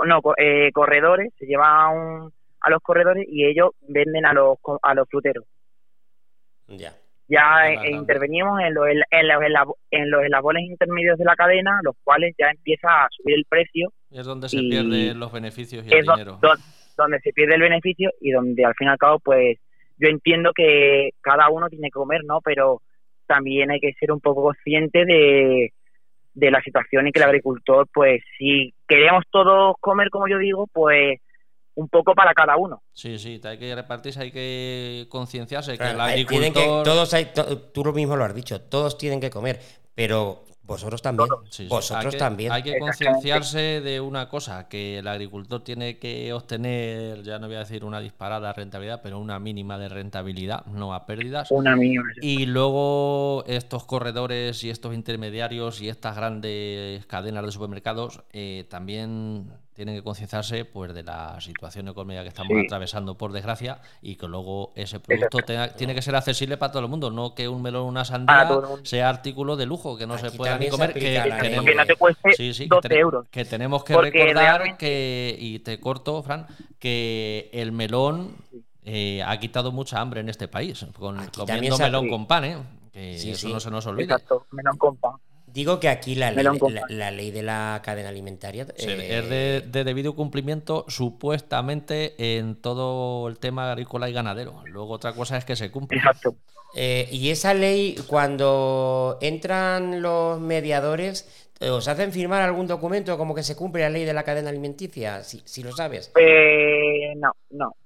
no, 0.06 0.22
co- 0.22 0.34
eh, 0.36 0.70
corredores, 0.72 1.32
se 1.38 1.46
lleva 1.46 1.84
a, 1.84 1.88
un- 1.88 2.32
a 2.60 2.70
los 2.70 2.80
corredores 2.82 3.26
y 3.28 3.44
ellos 3.46 3.70
venden 3.88 4.24
a 4.26 4.32
los, 4.32 4.58
a 4.82 4.94
los 4.94 5.08
fruteros. 5.08 5.44
ya. 6.68 6.94
Ya 7.26 7.72
eh, 7.72 7.90
intervenimos 7.90 8.60
en 8.60 8.74
los, 8.74 8.86
en, 8.88 9.28
los, 9.28 9.42
en 9.90 10.10
los 10.10 10.24
eslabones 10.24 10.64
intermedios 10.64 11.16
de 11.18 11.24
la 11.24 11.34
cadena, 11.36 11.80
los 11.82 11.94
cuales 12.04 12.34
ya 12.38 12.50
empieza 12.50 12.88
a 12.88 13.08
subir 13.10 13.36
el 13.36 13.46
precio, 13.48 13.90
Es 14.10 14.26
donde 14.26 14.48
se 14.48 14.58
Y- 14.58 14.68
pierden 14.70 15.18
los 15.18 15.32
beneficios 15.32 15.84
y 15.86 15.92
el 15.94 16.02
dinero. 16.04 16.38
do- 16.42 16.54
donde 16.96 17.18
se 17.20 17.32
pierde 17.32 17.54
el 17.56 17.62
beneficio 17.62 18.10
y 18.20 18.30
donde 18.30 18.64
al 18.64 18.74
fin 18.74 18.86
y 18.88 18.90
al 18.90 18.98
cabo, 18.98 19.18
pues 19.20 19.58
yo 19.98 20.08
entiendo 20.08 20.52
que 20.54 21.10
cada 21.22 21.48
uno 21.48 21.68
tiene 21.68 21.88
que 21.88 21.92
comer, 21.92 22.20
¿no? 22.24 22.40
Pero 22.42 22.82
también 23.26 23.70
hay 23.70 23.80
que 23.80 23.94
ser 23.94 24.12
un 24.12 24.20
poco 24.20 24.42
consciente 24.44 25.04
de, 25.04 25.72
de 26.34 26.50
la 26.50 26.60
situación 26.60 27.06
y 27.08 27.12
que 27.12 27.20
el 27.20 27.24
agricultor, 27.26 27.88
pues 27.92 28.22
si 28.38 28.74
queremos 28.86 29.24
todos 29.30 29.74
comer, 29.80 30.10
como 30.10 30.28
yo 30.28 30.38
digo, 30.38 30.68
pues 30.72 31.18
un 31.76 31.88
poco 31.88 32.14
para 32.14 32.32
cada 32.34 32.56
uno. 32.56 32.82
Sí, 32.92 33.18
sí, 33.18 33.40
hay 33.44 33.58
que 33.58 33.74
repartirse, 33.74 34.20
hay 34.20 34.30
que 34.30 35.06
concienciarse 35.08 35.72
que 35.72 35.78
Fran, 35.78 35.94
el 35.94 36.00
hay- 36.00 36.24
tienen 36.24 36.52
que- 36.52 36.60
agricultor... 36.60 36.84
todos 36.84 37.14
hay, 37.14 37.26
to- 37.26 37.58
tú 37.58 37.84
lo 37.84 37.92
mismo 37.92 38.16
lo 38.16 38.24
has 38.24 38.34
dicho, 38.34 38.60
todos 38.60 38.96
tienen 38.96 39.20
que 39.20 39.30
comer, 39.30 39.60
pero 39.94 40.44
vosotros 40.62 41.02
también. 41.02 41.28
Sí, 41.50 41.64
sí. 41.64 41.66
Vosotros 41.68 42.06
hay 42.06 42.10
que, 42.12 42.16
también. 42.16 42.52
Hay 42.52 42.62
que 42.62 42.78
concienciarse 42.78 43.80
de 43.82 44.00
una 44.00 44.30
cosa, 44.30 44.66
que 44.66 44.98
el 45.00 45.08
agricultor 45.08 45.62
tiene 45.62 45.98
que 45.98 46.32
obtener, 46.32 47.22
ya 47.22 47.38
no 47.38 47.48
voy 47.48 47.56
a 47.56 47.58
decir 47.58 47.84
una 47.84 48.00
disparada 48.00 48.50
rentabilidad, 48.54 49.00
pero 49.02 49.18
una 49.18 49.38
mínima 49.38 49.76
de 49.76 49.90
rentabilidad, 49.90 50.64
no 50.66 50.94
a 50.94 51.04
pérdidas. 51.04 51.50
Una 51.50 51.76
mínima. 51.76 52.04
Y 52.22 52.46
luego 52.46 53.44
estos 53.46 53.84
corredores 53.84 54.64
y 54.64 54.70
estos 54.70 54.94
intermediarios 54.94 55.82
y 55.82 55.90
estas 55.90 56.16
grandes 56.16 57.04
cadenas 57.06 57.44
de 57.44 57.52
supermercados 57.52 58.22
eh, 58.32 58.64
también 58.70 59.50
tienen 59.74 59.96
que 59.96 60.02
concienciarse 60.02 60.64
pues 60.64 60.94
de 60.94 61.02
la 61.02 61.40
situación 61.40 61.88
económica 61.88 62.22
que 62.22 62.28
estamos 62.28 62.52
Sí. 62.56 62.64
atravesando 62.66 63.16
por 63.16 63.32
desgracia 63.32 63.80
y 64.00 64.14
que 64.16 64.28
luego 64.28 64.72
ese 64.76 65.00
producto 65.00 65.38
tenga- 65.38 65.74
tiene 65.74 65.94
que 65.94 66.00
ser 66.02 66.14
accesible 66.14 66.56
para 66.56 66.72
todo 66.72 66.82
el 66.82 66.88
mundo, 66.88 67.10
no 67.10 67.34
que 67.34 67.48
un 67.48 67.60
melón 67.60 67.82
o 67.82 67.86
una 67.86 68.04
sandía 68.04 68.48
sea 68.84 69.08
artículo 69.08 69.56
de 69.56 69.66
lujo 69.66 69.96
que 69.98 70.06
no 70.06 70.16
se 70.16 70.30
pueda 70.30 70.56
ni 70.58 70.68
comer, 70.68 70.92
que, 70.94 71.00
tenemos- 71.40 71.64
Que 71.66 71.74
no 71.74 71.86
te 71.86 71.96
cueste 71.96 72.32
Sí, 72.34 72.54
sí, 72.54 72.62
que 72.64 72.68
12 72.68 72.88
tene- 72.88 73.00
euros. 73.00 73.26
que 73.30 73.44
tenemos 73.44 73.82
que 73.84 73.94
Porque 73.94 74.10
recordar 74.12 74.44
realmente- 74.60 74.78
que, 74.78 75.36
y 75.40 75.58
te 75.58 75.80
corto, 75.80 76.22
Fran, 76.22 76.46
que 76.78 77.50
el 77.52 77.72
melón 77.72 78.36
eh, 78.86 79.22
ha 79.26 79.38
quitado 79.40 79.72
mucha 79.72 79.98
hambre 80.00 80.20
en 80.20 80.28
este 80.28 80.46
país, 80.46 80.84
con, 80.98 81.16
comiendo 81.34 81.78
melón 81.78 82.08
con 82.08 82.26
pan, 82.26 82.44
¿eh? 82.44 82.58
Que 82.92 83.18
Sí, 83.18 83.30
eso 83.30 83.46
sí. 83.48 83.52
no 83.52 83.58
se 83.58 83.70
nos 83.70 83.86
olvide. 83.86 84.04
Exacto, 84.04 84.46
melón 84.52 84.76
con 84.76 84.96
pan. 84.98 85.12
Digo 85.54 85.78
que 85.78 85.88
aquí 85.88 86.16
la 86.16 86.32
ley, 86.32 86.44
la, 86.88 87.10
ley 87.12 87.30
de 87.30 87.42
la 87.44 87.80
cadena 87.84 88.08
alimentaria 88.08 88.66
Se- 88.74 88.90
eh, 88.92 89.18
es 89.20 89.28
de, 89.30 89.60
de 89.70 89.84
debido 89.84 90.16
cumplimiento 90.16 90.84
supuestamente 90.88 92.14
en 92.36 92.56
todo 92.56 93.28
el 93.28 93.38
tema 93.38 93.70
agrícola 93.70 94.10
y 94.10 94.12
ganadero. 94.12 94.62
Luego 94.66 94.94
otra 94.94 95.12
cosa 95.12 95.36
es 95.36 95.44
que 95.44 95.54
se 95.54 95.70
cumple. 95.70 95.98
Exacto. 95.98 96.34
Eh, 96.76 97.08
y 97.12 97.30
esa 97.30 97.54
ley, 97.54 97.94
cuando 98.08 99.16
entran 99.20 100.02
los 100.02 100.40
mediadores, 100.40 101.28
eh, 101.60 101.70
¿os 101.70 101.86
hacen 101.86 102.10
firmar 102.10 102.42
algún 102.42 102.66
documento 102.66 103.16
como 103.16 103.32
que 103.32 103.44
se 103.44 103.54
cumple 103.54 103.82
la 103.82 103.90
ley 103.90 104.04
de 104.04 104.12
la 104.12 104.24
cadena 104.24 104.50
alimenticia? 104.50 105.22
Si, 105.22 105.40
si 105.44 105.62
lo 105.62 105.70
sabes. 105.70 106.10
Eh, 106.18 107.14
no, 107.16 107.30
no. 107.50 107.76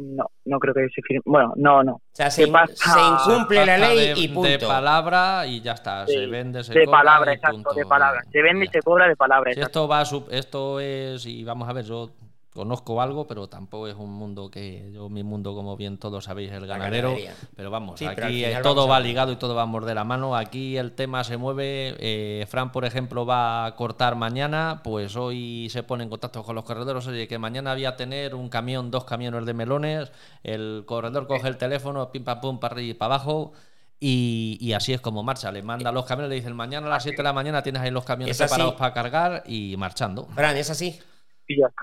No, 0.00 0.24
no 0.44 0.58
creo 0.58 0.74
que 0.74 0.88
se 0.94 1.02
firme. 1.02 1.22
Bueno, 1.26 1.52
no, 1.56 1.82
no. 1.82 1.92
O 1.94 2.00
sea, 2.12 2.26
¿Qué 2.26 2.30
se, 2.32 2.48
pasa? 2.48 2.74
se 2.76 3.00
incumple 3.32 3.66
la 3.66 3.78
ley 3.78 4.14
de, 4.14 4.20
y 4.20 4.28
de 4.28 4.34
punto. 4.34 4.68
palabra 4.68 5.46
y 5.46 5.60
ya 5.60 5.72
está. 5.72 6.06
Sí, 6.06 6.12
se 6.14 6.26
vende, 6.26 6.62
se 6.64 6.72
de 6.72 6.84
cobra 6.84 6.98
palabra, 6.98 7.32
y 7.32 7.34
exacto, 7.36 7.54
punto. 7.56 7.74
de 7.74 7.86
palabra. 7.86 8.22
Se 8.30 8.42
vende 8.42 8.64
y 8.64 8.68
se 8.68 8.80
cobra 8.80 9.08
de 9.08 9.16
palabra, 9.16 9.52
Si 9.52 9.58
exacto. 9.58 9.80
esto 9.80 9.88
va 9.88 10.00
a 10.00 10.04
sub- 10.04 10.28
esto 10.30 10.80
es 10.80 11.26
y 11.26 11.44
vamos 11.44 11.68
a 11.68 11.72
ver, 11.72 11.84
yo 11.84 12.10
conozco 12.58 13.00
algo, 13.00 13.26
pero 13.28 13.48
tampoco 13.48 13.86
es 13.86 13.94
un 13.94 14.10
mundo 14.10 14.50
que 14.50 14.90
yo 14.92 15.08
mi 15.08 15.22
mundo 15.22 15.54
como 15.54 15.76
bien 15.76 15.96
todos 15.96 16.24
sabéis 16.24 16.50
el 16.50 16.66
ganadero, 16.66 17.14
pero 17.54 17.70
vamos, 17.70 17.98
Sí, 18.00 18.06
pero 18.14 18.26
al 18.26 18.32
aquí 18.32 18.44
final 18.44 18.62
todo 18.62 18.74
vamos 18.74 18.90
a- 18.90 18.92
va 18.94 19.00
ligado 19.00 19.32
y 19.32 19.36
todo 19.36 19.54
va 19.54 19.86
de 19.86 19.94
la 19.94 20.02
mano. 20.02 20.34
Aquí 20.36 20.76
el 20.76 20.92
tema 20.92 21.22
se 21.22 21.36
mueve. 21.36 21.94
eh, 22.00 22.46
Fran, 22.48 22.72
por 22.72 22.84
ejemplo, 22.84 23.24
va 23.24 23.64
a 23.66 23.76
cortar 23.76 24.16
mañana, 24.16 24.80
pues 24.82 25.14
hoy 25.14 25.68
se 25.70 25.82
pone 25.84 26.02
en 26.04 26.10
contacto 26.10 26.42
con 26.42 26.56
los 26.56 26.64
corredores, 26.64 27.06
oye, 27.06 27.28
que 27.28 27.38
mañana 27.38 27.70
había 27.72 27.94
tener 27.96 28.34
un 28.34 28.48
camión, 28.48 28.90
dos 28.90 29.04
camiones 29.04 29.46
de 29.46 29.54
melones, 29.54 30.10
el 30.42 30.82
corredor 30.86 31.26
coge 31.28 31.46
el 31.48 31.56
teléfono, 31.56 32.10
pim 32.10 32.24
pam 32.24 32.40
pum 32.40 32.58
para 32.58 32.74
arriba 32.74 32.90
y 32.90 32.94
para 32.94 33.14
abajo. 33.14 33.52
Y, 34.00 34.58
y 34.60 34.74
así 34.74 34.92
es 34.92 35.00
como 35.00 35.22
marcha. 35.24 35.50
Le 35.50 35.60
manda 35.62 35.90
los 35.90 36.04
camiones, 36.04 36.28
le 36.30 36.36
dicen 36.36 36.54
mañana 36.54 36.86
a 36.86 36.90
las 36.90 37.02
7 37.02 37.16
de 37.16 37.22
la 37.24 37.32
mañana 37.32 37.62
tienes 37.64 37.82
ahí 37.82 37.90
los 37.90 38.04
camiones 38.04 38.36
preparados 38.38 38.74
para 38.74 38.94
cargar 38.94 39.42
y 39.46 39.76
marchando. 39.76 40.26
Fran, 40.36 40.56
¿es 40.56 40.70
así? 40.70 41.00
Y 41.48 41.58
ya 41.60 41.66
está. 41.66 41.82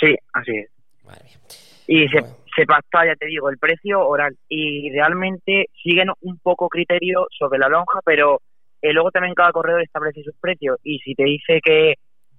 Sí, 0.00 0.16
así 0.32 0.56
es. 0.56 0.70
Madre 1.04 1.24
mía. 1.24 1.38
Y 1.86 2.08
se, 2.08 2.20
Bueno. 2.20 2.36
se 2.56 2.66
pacta, 2.66 3.04
ya 3.06 3.16
te 3.16 3.26
digo, 3.26 3.50
el 3.50 3.58
precio 3.58 4.00
oral. 4.06 4.36
Y 4.48 4.90
realmente 4.92 5.66
siguen 5.82 6.08
un 6.20 6.38
poco 6.38 6.68
criterio 6.68 7.26
sobre 7.36 7.58
la 7.58 7.68
lonja, 7.68 8.00
pero 8.04 8.40
eh, 8.82 8.92
luego 8.92 9.10
también 9.10 9.34
cada 9.34 9.52
corredor 9.52 9.82
establece 9.82 10.22
sus 10.22 10.34
precios. 10.40 10.78
Y 10.84 10.98
si 11.00 11.14
te 11.14 11.24
dice 11.24 11.60
que 11.62 11.94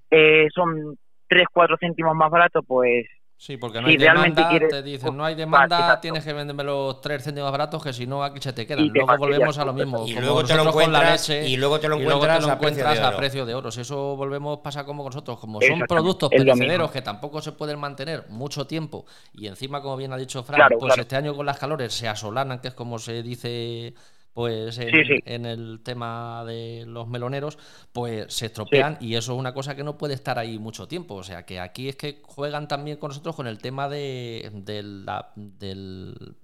eh, 0.09 0.47
son 0.53 0.97
3, 1.27 1.45
4 1.53 1.77
céntimos 1.79 2.15
más 2.15 2.31
baratos, 2.31 2.63
pues 2.67 3.05
Sí, 3.43 3.57
porque 3.57 3.81
no 3.81 3.87
Si 3.87 3.93
hay 3.93 3.97
demanda, 3.97 4.49
quieres- 4.49 4.69
te 4.69 4.83
dicen, 4.83 5.17
no 5.17 5.25
hay 5.25 5.33
demanda, 5.33 5.75
exacto. 5.79 6.01
tienes 6.01 6.23
que 6.23 6.31
venderme 6.31 6.63
los 6.63 7.01
3 7.01 7.23
céntimos 7.23 7.47
más 7.47 7.51
baratos, 7.53 7.81
que 7.83 7.91
si 7.91 8.05
no 8.05 8.23
aquí 8.23 8.39
se 8.39 8.53
te 8.53 8.67
quedan. 8.67 8.85
Y 8.85 8.89
luego 8.89 9.17
volvemos 9.17 9.57
a 9.57 9.65
lo 9.65 9.73
mismo. 9.73 10.05
Y 10.05 10.13
como 10.13 10.21
luego 10.27 10.43
te 10.43 10.53
lo 10.53 10.63
nosotros 10.65 10.83
con 10.83 10.93
la 10.93 10.99
encuentras- 10.99 11.27
leche, 11.27 11.49
y 11.49 11.57
luego 11.57 11.79
te 11.79 11.87
lo 11.89 11.95
encuentras 11.95 12.47
a 12.47 12.59
precio 12.59 12.83
de 12.85 12.99
a 13.01 13.07
oro. 13.07 13.17
precio 13.17 13.45
de 13.47 13.55
oro. 13.55 13.69
Eso 13.69 14.15
volvemos, 14.15 14.59
pasa 14.59 14.85
como 14.85 15.01
con 15.01 15.09
nosotros. 15.09 15.39
Como 15.39 15.59
son 15.59 15.79
productos 15.87 16.29
perecederos 16.29 16.91
que 16.91 17.01
tampoco 17.01 17.41
se 17.41 17.53
pueden 17.53 17.79
mantener 17.79 18.25
mucho 18.29 18.67
tiempo 18.67 19.07
y 19.33 19.47
encima, 19.47 19.81
como 19.81 19.97
bien 19.97 20.13
ha 20.13 20.17
dicho 20.17 20.43
Fran, 20.43 20.57
Claro, 20.57 20.77
pues 20.77 20.89
claro. 20.93 21.01
este 21.01 21.15
año 21.15 21.35
con 21.35 21.47
las 21.47 21.57
calores 21.57 21.91
se 21.95 22.07
asolanan, 22.07 22.59
que 22.59 22.67
es 22.67 22.75
como 22.75 22.99
se 22.99 23.23
dice 23.23 23.95
pues 24.33 24.77
en, 24.77 24.89
Sí, 24.91 25.03
sí. 25.07 25.19
en 25.25 25.45
el 25.45 25.81
tema 25.83 26.43
de 26.45 26.85
los 26.87 27.07
meloneros, 27.07 27.57
pues 27.91 28.33
se 28.33 28.45
estropean 28.47 28.97
y 29.01 29.15
eso 29.15 29.33
es 29.33 29.39
una 29.39 29.53
cosa 29.53 29.75
que 29.75 29.83
no 29.83 29.97
puede 29.97 30.13
estar 30.13 30.39
ahí 30.39 30.57
mucho 30.59 30.87
tiempo. 30.87 31.15
O 31.15 31.23
sea 31.23 31.45
que 31.45 31.59
aquí 31.59 31.89
es 31.89 31.95
que 31.95 32.21
juegan 32.23 32.67
también 32.67 32.97
con 32.97 33.09
nosotros 33.09 33.35
con 33.35 33.47
el 33.47 33.57
tema 33.57 33.89
de, 33.89 34.49
de 34.53 34.83
la- 34.83 35.31
del 35.35 36.35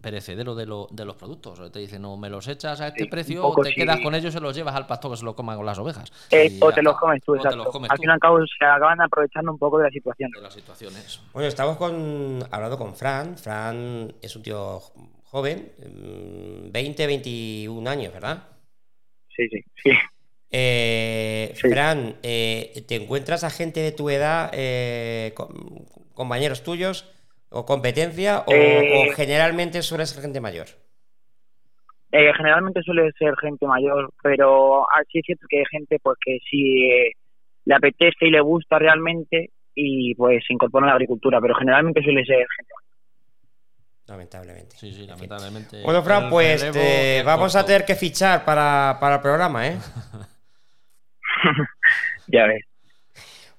perecedero 0.00 0.54
de, 0.54 0.64
lo- 0.66 0.88
de 0.90 1.04
los 1.04 1.16
productos. 1.16 1.60
O 1.60 1.70
Te 1.70 1.78
dicen, 1.78 2.00
no 2.02 2.16
me 2.16 2.30
los 2.30 2.48
echas 2.48 2.80
a 2.80 2.88
este 2.88 3.06
precio, 3.06 3.46
o 3.46 3.54
te 3.62 3.68
sí. 3.70 3.74
quedas 3.74 4.00
con 4.00 4.14
ellos 4.14 4.30
y 4.30 4.36
se 4.36 4.40
los 4.40 4.54
llevas 4.56 4.74
al 4.74 4.86
pasto 4.86 5.10
que 5.10 5.16
se 5.18 5.24
lo 5.24 5.34
coman 5.36 5.56
con 5.56 5.66
las 5.66 5.78
ovejas. 5.78 6.10
eh, 6.30 6.58
o 6.60 6.72
te 6.72 6.82
los 6.82 6.96
comes 6.96 7.22
tú, 7.22 7.32
O 7.32 7.34
te 7.34 7.38
exacto. 7.40 7.58
los 7.64 7.68
comes 7.68 7.90
Al 7.90 7.98
fin 7.98 8.08
y 8.08 8.12
al 8.12 8.18
cabo 8.18 8.38
se 8.46 8.64
acaban 8.64 9.00
aprovechando 9.02 9.52
un 9.52 9.58
poco 9.58 9.78
de 9.78 9.84
la 9.84 9.90
situación. 9.90 10.30
de 10.30 10.40
las 10.40 10.54
situaciones. 10.54 11.20
Bueno, 11.34 11.48
estamos 11.48 11.76
con, 11.76 12.42
hablando 12.50 12.78
con 12.78 12.94
Fran. 12.94 13.36
Fran 13.36 14.12
es 14.22 14.34
un 14.36 14.42
tío 14.42 14.80
joven, 15.34 15.72
mm, 15.78 16.70
20, 16.72 17.06
21 17.08 17.88
años, 17.88 18.12
¿verdad? 18.14 18.44
Sí, 19.36 19.48
sí, 19.48 19.60
sí. 19.82 19.90
Eh, 20.50 21.58
Sí. 21.60 21.68
Fran, 21.68 22.16
eh, 22.22 22.84
¿te 22.86 22.96
encuentras 22.96 23.42
a 23.44 23.50
gente 23.50 23.80
de 23.80 23.92
tu 23.92 24.08
edad, 24.10 24.50
eh, 24.54 25.32
com- 25.34 25.84
compañeros 26.14 26.62
tuyos, 26.62 27.12
o 27.50 27.66
competencia, 27.66 28.44
o, 28.46 28.54
Eh, 28.54 28.88
o 28.88 29.06
generalmente 29.08 29.82
suele 29.82 30.06
ser 30.06 30.22
gente 30.22 30.40
mayor? 30.40 30.68
Eh, 32.12 32.32
generalmente 32.36 32.82
suele 32.82 33.10
ser 33.18 33.34
gente 33.40 33.66
mayor, 33.66 34.10
pero 34.22 34.86
así 34.92 35.18
es 35.18 35.24
cierto 35.26 35.46
que 35.48 35.58
hay 35.58 35.64
gente 35.70 35.98
pues 36.02 36.16
que 36.24 36.38
si 36.48 36.84
eh, 36.90 37.12
le 37.64 37.74
apetece 37.74 38.26
y 38.26 38.30
le 38.30 38.40
gusta 38.40 38.78
realmente 38.78 39.50
y 39.74 40.14
pues 40.14 40.44
se 40.46 40.52
incorpora 40.54 40.86
a 40.86 40.88
la 40.90 40.94
agricultura, 40.94 41.40
pero 41.40 41.54
generalmente 41.56 42.02
suele 42.02 42.24
ser 42.24 42.46
gente 42.56 42.72
mayor. 42.74 42.83
Lamentablemente. 44.06 44.76
Sí, 44.76 44.92
sí, 44.92 45.06
lamentablemente. 45.06 45.82
Bueno, 45.82 46.02
Fran, 46.02 46.28
pues 46.28 46.64
vamos 47.24 47.56
a 47.56 47.64
tener 47.64 47.84
que 47.84 47.94
fichar 47.94 48.44
para, 48.44 48.98
para 49.00 49.16
el 49.16 49.20
programa, 49.22 49.66
¿eh? 49.66 49.78
ya 52.26 52.46
ves. 52.46 52.64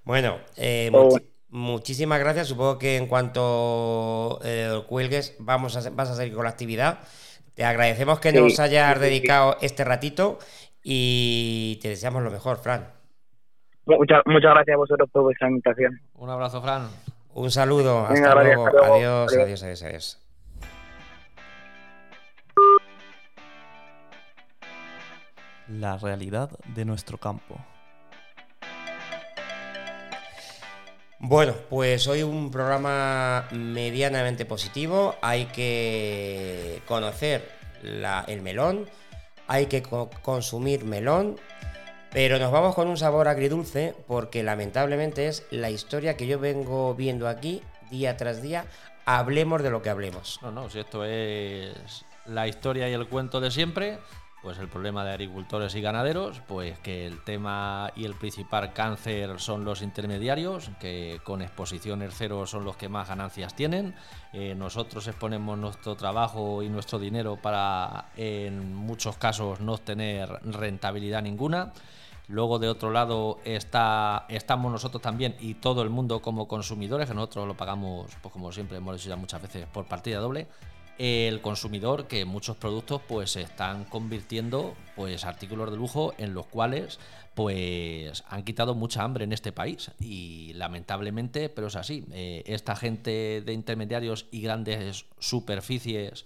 Bueno, 0.04 0.38
eh, 0.56 0.92
oh. 0.94 1.18
muchísimas 1.50 2.20
gracias. 2.20 2.48
Supongo 2.48 2.78
que 2.78 2.98
en 2.98 3.08
cuanto 3.08 4.40
eh, 4.44 4.84
cuelgues 4.88 5.36
vamos 5.40 5.76
a, 5.76 5.90
vas 5.90 6.12
a 6.12 6.16
seguir 6.16 6.36
con 6.36 6.44
la 6.44 6.52
actividad. 6.52 7.00
Te 7.56 7.64
agradecemos 7.64 8.20
que 8.20 8.32
nos 8.32 8.60
hayas 8.60 9.00
dedicado 9.00 9.58
este 9.62 9.84
ratito 9.84 10.38
y 10.84 11.80
te 11.82 11.90
deseamos 11.90 12.22
lo 12.22 12.30
mejor, 12.30 12.58
Fran. 12.58 12.94
Muchas, 13.86 14.22
muchas 14.26 14.54
gracias 14.54 14.76
a 14.76 14.78
vosotros 14.78 15.10
por 15.12 15.24
vuestra 15.24 15.50
invitación. 15.50 16.00
Un 16.16 16.30
abrazo, 16.30 16.62
Fran. 16.62 16.88
Un 17.34 17.50
saludo. 17.50 18.06
Hasta, 18.06 18.44
luego. 18.44 18.68
Adiós, 18.68 19.34
adiós, 19.34 19.64
adiós, 19.64 19.84
adiós. 19.84 20.25
La 25.68 25.98
realidad 25.98 26.50
de 26.76 26.86
nuestro 26.86 27.18
campo. 27.18 27.58
Bueno, 31.20 31.56
pues 31.70 32.08
hoy 32.08 32.22
un 32.22 32.52
programa 32.52 33.48
medianamente 33.52 34.46
positivo. 34.46 35.16
Hay 35.22 35.46
que 35.46 36.84
conocer 36.86 37.50
el 37.82 38.42
melón, 38.42 38.86
hay 39.48 39.66
que 39.66 39.82
consumir 39.82 40.86
melón, 40.86 41.38
pero 42.12 42.38
nos 42.38 42.52
vamos 42.52 42.76
con 42.76 42.88
un 42.88 42.98
sabor 42.98 43.28
agridulce 43.28 43.96
porque 44.08 44.44
lamentablemente 44.44 45.28
es 45.28 45.48
la 45.50 45.72
historia 45.72 46.16
que 46.16 46.28
yo 46.28 46.40
vengo 46.40 46.94
viendo 46.94 47.28
aquí 47.28 47.64
día 47.90 48.18
tras 48.18 48.42
día. 48.42 48.66
Hablemos 49.06 49.64
de 49.64 49.72
lo 49.72 49.82
que 49.82 49.90
hablemos. 49.90 50.40
No, 50.44 50.52
no, 50.52 50.70
si 50.70 50.80
esto 50.80 51.06
es 51.06 52.06
la 52.26 52.48
historia 52.48 52.88
y 52.90 52.94
el 52.94 53.08
cuento 53.08 53.40
de 53.40 53.52
siempre 53.52 54.00
pues 54.46 54.60
el 54.60 54.68
problema 54.68 55.04
de 55.04 55.10
agricultores 55.10 55.74
y 55.74 55.82
ganaderos, 55.82 56.40
pues 56.48 56.78
que 56.78 57.08
el 57.08 57.24
tema 57.24 57.92
y 57.96 58.06
el 58.06 58.14
principal 58.14 58.74
cáncer 58.74 59.40
son 59.40 59.66
los 59.66 59.82
intermediarios, 59.82 60.70
que 60.80 61.20
con 61.24 61.42
exposiciones 61.42 62.14
cero 62.16 62.46
son 62.46 62.64
los 62.64 62.78
que 62.78 62.88
más 62.88 63.10
ganancias 63.10 63.56
tienen. 63.56 63.96
Eh, 64.34 64.54
nosotros 64.54 65.08
exponemos 65.08 65.58
nuestro 65.58 65.96
trabajo 65.96 66.62
y 66.62 66.70
nuestro 66.70 67.00
dinero 67.00 67.38
para, 67.42 68.12
en 68.18 68.76
muchos 68.76 69.18
casos, 69.18 69.62
no 69.62 69.80
tener 69.80 70.30
rentabilidad 70.44 71.24
ninguna. 71.24 71.74
Luego, 72.28 72.60
de 72.60 72.70
otro 72.70 72.92
lado, 72.92 73.40
está, 73.46 74.28
estamos 74.30 74.72
nosotros 74.72 75.02
también 75.02 75.36
y 75.40 75.56
todo 75.56 75.82
el 75.82 75.90
mundo 75.90 76.22
como 76.22 76.48
consumidores, 76.48 77.10
que 77.10 77.16
nosotros 77.16 77.48
lo 77.48 77.58
pagamos, 77.58 78.16
pues 78.22 78.32
como 78.32 78.52
siempre 78.52 78.78
hemos 78.78 78.96
dicho 78.96 79.10
ya 79.10 79.16
muchas 79.16 79.42
veces, 79.42 79.66
por 79.66 79.86
partida 79.86 80.20
doble 80.20 80.48
el 80.98 81.42
consumidor 81.42 82.08
que 82.08 82.26
muchos 82.26 82.58
productos 82.58 83.02
pues 83.08 83.32
se 83.32 83.42
están 83.42 83.86
convirtiendo 83.86 84.76
pues 84.96 85.26
artículos 85.26 85.72
de 85.72 85.78
lujo 85.78 86.14
en 86.18 86.34
los 86.34 86.46
cuales 86.48 87.00
pues 87.34 88.24
han 88.30 88.44
quitado 88.44 88.76
mucha 88.76 89.04
hambre 89.04 89.26
en 89.26 89.34
este 89.34 89.52
país. 89.52 89.92
Y 90.00 90.54
lamentablemente 90.54 91.50
pero 91.50 91.68
es 91.68 91.76
así 91.76 92.06
eh, 92.14 92.44
esta 92.46 92.76
gente 92.76 93.42
de 93.46 93.54
intermediarios 93.54 94.28
y 94.32 94.42
grandes 94.42 95.06
superficies 95.20 96.26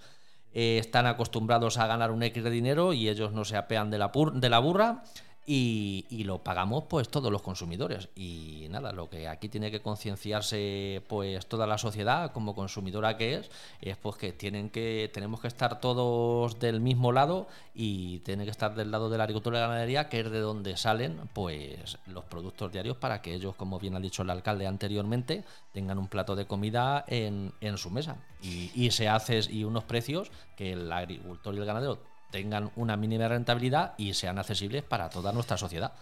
eh, 0.54 0.78
están 0.80 1.06
acostumbrados 1.06 1.78
a 1.78 1.88
ganar 1.88 2.12
un 2.12 2.24
X 2.24 2.44
de 2.44 2.50
dinero 2.50 2.94
y 2.94 3.10
ellos 3.10 3.32
no 3.32 3.46
se 3.46 3.58
apean 3.58 3.90
de 3.92 3.98
la, 4.00 4.12
de 4.34 4.50
la 4.50 4.60
burra 4.60 5.04
y, 5.52 6.24
lo 6.26 6.44
pagamos 6.44 6.84
pues 6.88 7.10
todos 7.10 7.32
los 7.32 7.42
consumidores. 7.42 8.10
Y 8.16 8.68
nada 8.70 8.92
lo 8.92 9.10
que 9.10 9.28
aquí 9.28 9.50
tiene 9.50 9.72
que 9.72 9.82
concienciarse 9.82 11.02
pues 11.08 11.48
toda 11.48 11.66
la 11.66 11.80
sociedad 11.80 12.32
como 12.34 12.54
consumidora 12.54 13.18
que 13.18 13.36
es 13.36 13.50
es 13.82 13.98
pues 13.98 14.16
que 14.18 14.32
tienen 14.32 14.70
que 14.70 15.10
tenemos 15.12 15.42
que 15.42 15.48
estar 15.48 15.80
todos 15.80 16.60
del 16.60 16.82
mismo 16.82 17.12
lado 17.12 17.48
y 17.74 18.20
tiene 18.20 18.46
que 18.46 18.52
estar 18.52 18.76
del 18.76 18.92
lado 18.92 19.10
de 19.10 19.18
la 19.18 19.24
agricultura 19.24 19.58
y 19.58 19.62
la 19.62 19.68
ganadería 19.68 20.08
que 20.08 20.20
es 20.20 20.30
de 20.30 20.40
donde 20.40 20.78
salen 20.78 21.20
pues 21.34 21.98
los 22.06 22.26
productos 22.26 22.72
diarios 22.72 22.98
para 22.98 23.24
que 23.24 23.34
ellos 23.34 23.56
como 23.56 23.80
bien 23.80 23.96
ha 23.96 24.00
dicho 24.00 24.22
el 24.22 24.30
alcalde 24.30 24.68
anteriormente 24.68 25.46
tengan 25.74 25.98
un 25.98 26.10
plato 26.10 26.36
de 26.36 26.46
comida 26.46 27.06
en, 27.08 27.54
en 27.62 27.78
su 27.80 27.90
mesa. 27.90 28.18
Y, 28.44 28.72
y 28.76 28.92
se 28.92 29.10
hace 29.10 29.40
y 29.50 29.64
unos 29.64 29.84
precios 29.84 30.32
que 30.56 30.74
el 30.74 30.92
agricultor 30.92 31.56
y 31.56 31.58
el 31.58 31.66
ganadero 31.66 32.09
tengan 32.32 32.72
una 32.76 32.98
mínima 32.98 33.28
rentabilidad 33.28 33.94
y 33.98 34.14
sean 34.14 34.40
accesibles 34.40 34.84
para 34.84 35.10
toda 35.10 35.32
nuestra 35.32 35.58
sociedad. 35.58 35.94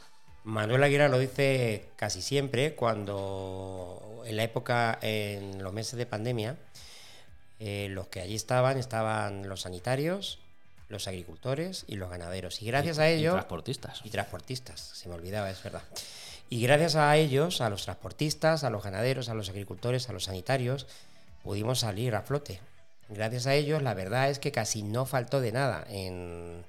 Manuel 0.43 0.83
Aguirre 0.83 1.09
lo 1.09 1.19
dice 1.19 1.89
casi 1.95 2.21
siempre 2.21 2.73
cuando 2.73 4.23
en 4.25 4.37
la 4.37 4.43
época, 4.43 4.97
en 5.01 5.61
los 5.61 5.73
meses 5.73 5.97
de 5.97 6.05
pandemia, 6.05 6.55
eh, 7.59 7.87
los 7.89 8.07
que 8.07 8.21
allí 8.21 8.35
estaban 8.35 8.77
estaban 8.77 9.49
los 9.49 9.61
sanitarios, 9.61 10.39
los 10.89 11.07
agricultores 11.07 11.85
y 11.87 11.95
los 11.95 12.09
ganaderos. 12.09 12.61
Y 12.61 12.67
gracias 12.67 12.99
a 12.99 13.09
ellos... 13.09 13.33
Y 13.33 13.35
transportistas. 13.35 14.01
Y 14.05 14.09
transportistas, 14.09 14.79
se 14.79 15.09
me 15.09 15.15
olvidaba, 15.15 15.49
es 15.49 15.61
verdad. 15.61 15.83
Y 16.49 16.61
gracias 16.61 16.95
a 16.95 17.17
ellos, 17.17 17.59
a 17.59 17.69
los 17.69 17.83
transportistas, 17.83 18.63
a 18.63 18.69
los 18.69 18.83
ganaderos, 18.83 19.27
a 19.27 19.33
los 19.33 19.49
agricultores, 19.49 20.07
a 20.07 20.13
los 20.13 20.25
sanitarios, 20.25 20.87
pudimos 21.43 21.79
salir 21.79 22.15
a 22.15 22.21
flote 22.21 22.61
gracias 23.09 23.47
a 23.47 23.53
ellos, 23.53 23.81
la 23.81 23.93
verdad 23.93 24.29
es 24.29 24.39
que 24.39 24.51
casi 24.51 24.83
no 24.83 25.05
faltó 25.05 25.41
de 25.41 25.51
nada 25.51 25.85
en, 25.89 26.63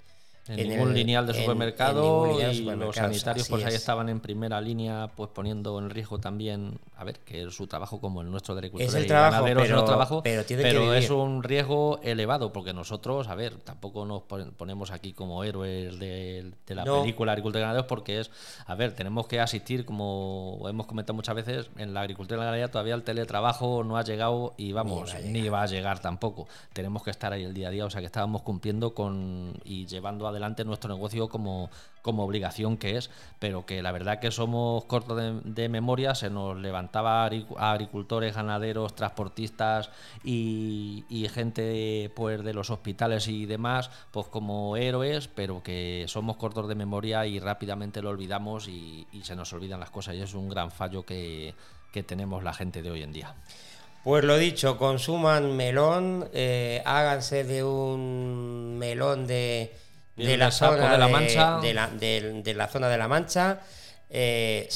en, 0.48 0.68
ningún 0.68 0.94
lineal 0.94 1.26
de 1.26 1.34
supermercado 1.34 2.38
y 2.40 2.62
los 2.62 2.96
sanitarios 2.96 3.48
pues 3.48 3.64
ahí 3.64 3.74
estaban 3.74 4.08
en 4.08 4.20
primera 4.20 4.60
línea 4.60 5.10
pues 5.14 5.30
poniendo 5.30 5.78
en 5.78 5.90
riesgo 5.90 6.18
también 6.18 6.78
a 6.96 7.04
ver 7.04 7.20
que 7.20 7.44
es 7.44 7.54
su 7.54 7.66
trabajo 7.66 8.00
como 8.00 8.22
el 8.22 8.30
nuestro 8.30 8.54
de 8.54 8.60
agricultura 8.60 8.88
es 8.88 8.94
el 8.94 9.06
trabajo, 9.06 9.44
pero, 9.44 9.62
es, 9.62 9.84
trabajo 9.84 10.22
pero, 10.22 10.94
es 10.94 11.10
un 11.10 11.42
riesgo 11.42 12.00
elevado 12.02 12.52
porque 12.52 12.72
nosotros 12.72 13.28
a 13.28 13.34
ver 13.34 13.56
tampoco 13.56 14.06
nos 14.06 14.22
ponemos 14.22 14.90
aquí 14.90 15.12
como 15.12 15.44
héroes 15.44 15.98
de, 15.98 16.52
la 16.68 16.84
película 16.84 17.32
agricultura 17.32 17.60
y 17.60 17.62
ganaderos 17.62 17.86
porque 17.86 18.20
es 18.20 18.30
a 18.66 18.74
ver 18.74 18.92
tenemos 18.94 19.26
que 19.26 19.40
asistir 19.40 19.84
como 19.84 20.64
hemos 20.68 20.86
comentado 20.86 21.14
muchas 21.14 21.34
veces 21.34 21.70
en 21.76 21.94
la 21.94 22.00
agricultura 22.00 22.36
y 22.36 22.38
la 22.38 22.44
ganadería 22.46 22.70
todavía 22.70 22.94
el 22.94 23.02
teletrabajo 23.02 23.84
no 23.84 23.96
ha 23.96 24.02
llegado 24.02 24.54
y 24.56 24.72
vamos 24.72 25.14
ni 25.24 25.48
va 25.48 25.62
a 25.62 25.66
llegar 25.66 26.00
tampoco. 26.00 26.46
Tenemos 26.72 27.02
que 27.02 27.10
estar 27.10 27.32
ahí 27.32 27.44
el 27.44 27.54
día 27.54 27.68
a 27.68 27.70
día 27.70 27.84
o 27.84 27.90
sea 27.90 28.00
que 28.00 28.06
estábamos 28.06 28.42
cumpliendo 28.42 28.94
con 28.94 29.54
y 29.64 29.86
llevando 29.86 30.26
adelante 30.26 30.37
adelante 30.38 30.64
nuestro 30.64 30.94
negocio 30.94 31.28
como, 31.28 31.70
como 32.08 32.24
obligación 32.24 32.78
que 32.78 32.96
es, 32.96 33.10
pero 33.38 33.66
que 33.66 33.82
la 33.82 33.92
verdad 33.92 34.18
que 34.18 34.30
somos 34.30 34.84
cortos 34.86 35.20
de, 35.44 35.68
memoria, 35.68 36.14
se 36.14 36.30
nos 36.30 36.56
levantaba 36.56 37.28
agricultores, 37.58 38.34
ganaderos, 38.34 38.94
transportistas 38.94 39.90
y, 40.24 41.04
gente 41.34 42.10
pues 42.16 42.42
de 42.42 42.54
los 42.54 42.70
hospitales 42.70 43.28
y 43.28 43.44
demás, 43.44 43.90
pues 44.10 44.26
como 44.28 44.78
héroes, 44.78 45.28
pero 45.28 45.62
que 45.62 46.06
somos 46.08 46.38
cortos 46.38 46.66
de 46.68 46.74
memoria 46.74 47.26
y 47.26 47.38
rápidamente 47.38 48.00
lo 48.00 48.08
olvidamos 48.08 48.68
y, 48.68 49.06
se 49.22 49.36
nos 49.36 49.52
olvidan 49.52 49.80
las 49.80 49.90
cosas 49.90 50.14
y 50.14 50.22
es 50.22 50.32
un 50.32 50.48
gran 50.48 50.70
fallo 50.70 51.04
que, 51.04 51.54
tenemos 52.06 52.44
la 52.44 52.54
gente 52.54 52.80
de 52.80 52.92
hoy 52.92 53.02
en 53.02 53.12
día. 53.12 53.34
Pues 54.04 54.22
lo 54.22 54.38
dicho, 54.38 54.78
consuman 54.78 55.56
melón, 55.56 56.28
eh, 56.32 56.80
háganse 56.86 57.42
de 57.42 57.64
un 57.64 58.78
melón 58.78 59.26
de 59.26 59.76
de 60.18 60.36
la 60.36 60.50
zona 60.50 60.92
de 60.92 60.98
la 60.98 61.08
Mancha. 61.08 61.58
De, 61.60 61.74
la, 61.74 61.88
de, 61.88 62.54
la 62.54 62.68
zona 62.68 62.88
de 62.88 62.98
la 62.98 63.08
Mancha. 63.08 63.60
Eh, 64.10 64.68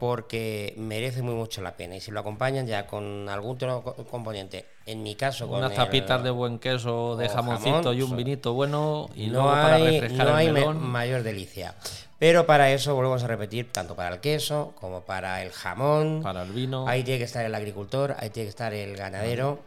porque 0.00 0.74
merece 0.76 1.22
muy 1.22 1.34
mucho 1.34 1.62
la 1.62 1.76
pena. 1.76 1.96
Y 1.96 2.00
si 2.00 2.10
lo 2.10 2.20
acompañan 2.20 2.66
ya 2.66 2.86
con 2.86 3.28
algún 3.28 3.52
otro 3.52 3.82
componente. 4.10 4.66
En 4.86 5.02
mi 5.02 5.14
caso 5.14 5.46
con 5.46 5.58
unas 5.58 5.74
tapitas 5.74 6.22
de 6.22 6.30
buen 6.30 6.58
queso 6.58 7.14
de 7.16 7.28
jamoncito 7.28 7.92
y 7.92 8.00
un 8.00 8.16
vinito 8.16 8.54
bueno 8.54 9.10
y 9.14 9.26
no 9.26 9.52
hay, 9.52 10.00
no 10.12 10.34
hay 10.34 10.50
mayor 10.50 11.22
delicia. 11.22 11.74
Pero 12.18 12.46
para 12.46 12.72
eso 12.72 12.94
volvemos 12.94 13.22
a 13.22 13.28
repetir 13.28 13.70
tanto 13.70 13.94
para 13.94 14.14
el 14.14 14.20
queso 14.20 14.72
como 14.80 15.02
para 15.02 15.42
el 15.42 15.52
jamón. 15.52 16.20
Para 16.22 16.42
el 16.42 16.50
vino. 16.50 16.88
Ahí 16.88 17.04
tiene 17.04 17.18
que 17.18 17.24
estar 17.24 17.44
el 17.44 17.54
agricultor 17.54 18.16
ahí 18.18 18.30
tiene 18.30 18.46
que 18.46 18.50
estar 18.50 18.74
el 18.74 18.96
ganadero 18.96 19.60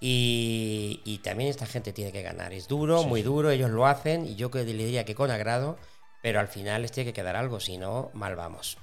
y, 0.00 1.20
también 1.22 1.48
esta 1.48 1.66
gente 1.66 1.92
tiene 1.92 2.12
que 2.12 2.22
ganar. 2.22 2.52
Es 2.52 2.68
duro, 2.68 3.04
muy 3.04 3.22
duro, 3.22 3.50
ellos 3.50 3.70
lo 3.70 3.86
hacen 3.86 4.26
y 4.26 4.34
yo 4.34 4.50
le 4.52 4.64
diría 4.64 5.04
que 5.04 5.14
con 5.14 5.30
agrado, 5.30 5.78
pero 6.22 6.40
al 6.40 6.48
final 6.48 6.82
les 6.82 6.92
tiene 6.92 7.10
que 7.10 7.14
quedar 7.14 7.36
algo, 7.36 7.60
si 7.60 7.78
no, 7.78 8.10
mal 8.12 8.36
vamos. 8.36 8.76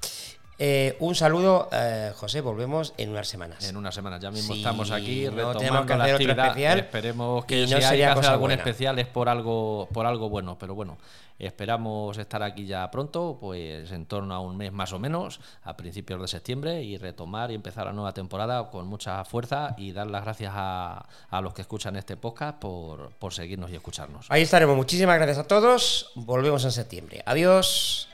Eh, 0.64 0.96
un 1.00 1.16
saludo, 1.16 1.70
eh, 1.72 2.12
José, 2.16 2.40
volvemos 2.40 2.94
en 2.98 3.10
unas 3.10 3.28
semanas. 3.28 3.68
En 3.68 3.78
unas 3.78 3.96
semanas, 3.96 4.22
ya 4.22 4.30
mismo 4.30 4.54
estamos 4.54 4.92
aquí 4.92 5.28
retomando 5.28 5.98
la 5.98 6.06
actividad. 6.06 6.48
Especial, 6.50 6.80
Esperemos 6.80 7.46
que 7.46 7.66
si 7.66 7.74
hay 7.74 7.98
que 7.98 8.06
hacer 8.06 8.26
algún 8.28 8.52
especial 8.52 9.00
es 9.00 9.08
por 9.08 9.28
algo, 9.28 9.90
por 9.92 10.06
algo 10.06 10.30
bueno, 10.30 10.60
pero 10.60 10.76
bueno, 10.76 11.00
Esperamos 11.42 12.20
estar 12.20 12.44
aquí 12.44 12.68
ya 12.68 12.92
pronto, 12.92 13.38
pues 13.42 13.92
en 13.92 14.06
torno 14.06 14.36
a 14.36 14.40
un 14.40 14.56
mes 14.58 14.72
más 14.72 14.94
o 14.94 15.00
menos, 15.00 15.40
a 15.64 15.76
principios 15.76 16.22
de 16.22 16.28
septiembre, 16.28 16.84
y 16.84 16.98
retomar 16.98 17.50
y 17.50 17.56
empezar 17.56 17.88
la 17.88 17.94
nueva 17.94 18.14
temporada 18.14 18.70
con 18.70 18.86
mucha 18.86 19.26
fuerza 19.26 19.74
y 19.76 19.92
dar 19.92 20.06
las 20.06 20.24
gracias 20.24 20.54
a, 20.56 21.08
los 21.42 21.56
que 21.56 21.64
escuchan 21.64 21.96
este 21.96 22.16
podcast 22.16 22.60
por, 22.60 23.14
por 23.14 23.34
seguirnos 23.34 23.72
y 23.72 23.76
escucharnos. 23.76 24.28
Ahí 24.30 24.44
estaremos. 24.44 24.76
Muchísimas 24.76 25.18
gracias 25.18 25.40
a 25.40 25.48
todos. 25.48 26.12
Volvemos 26.14 26.64
en 26.64 26.72
septiembre. 26.72 27.24
Adiós. 27.26 28.11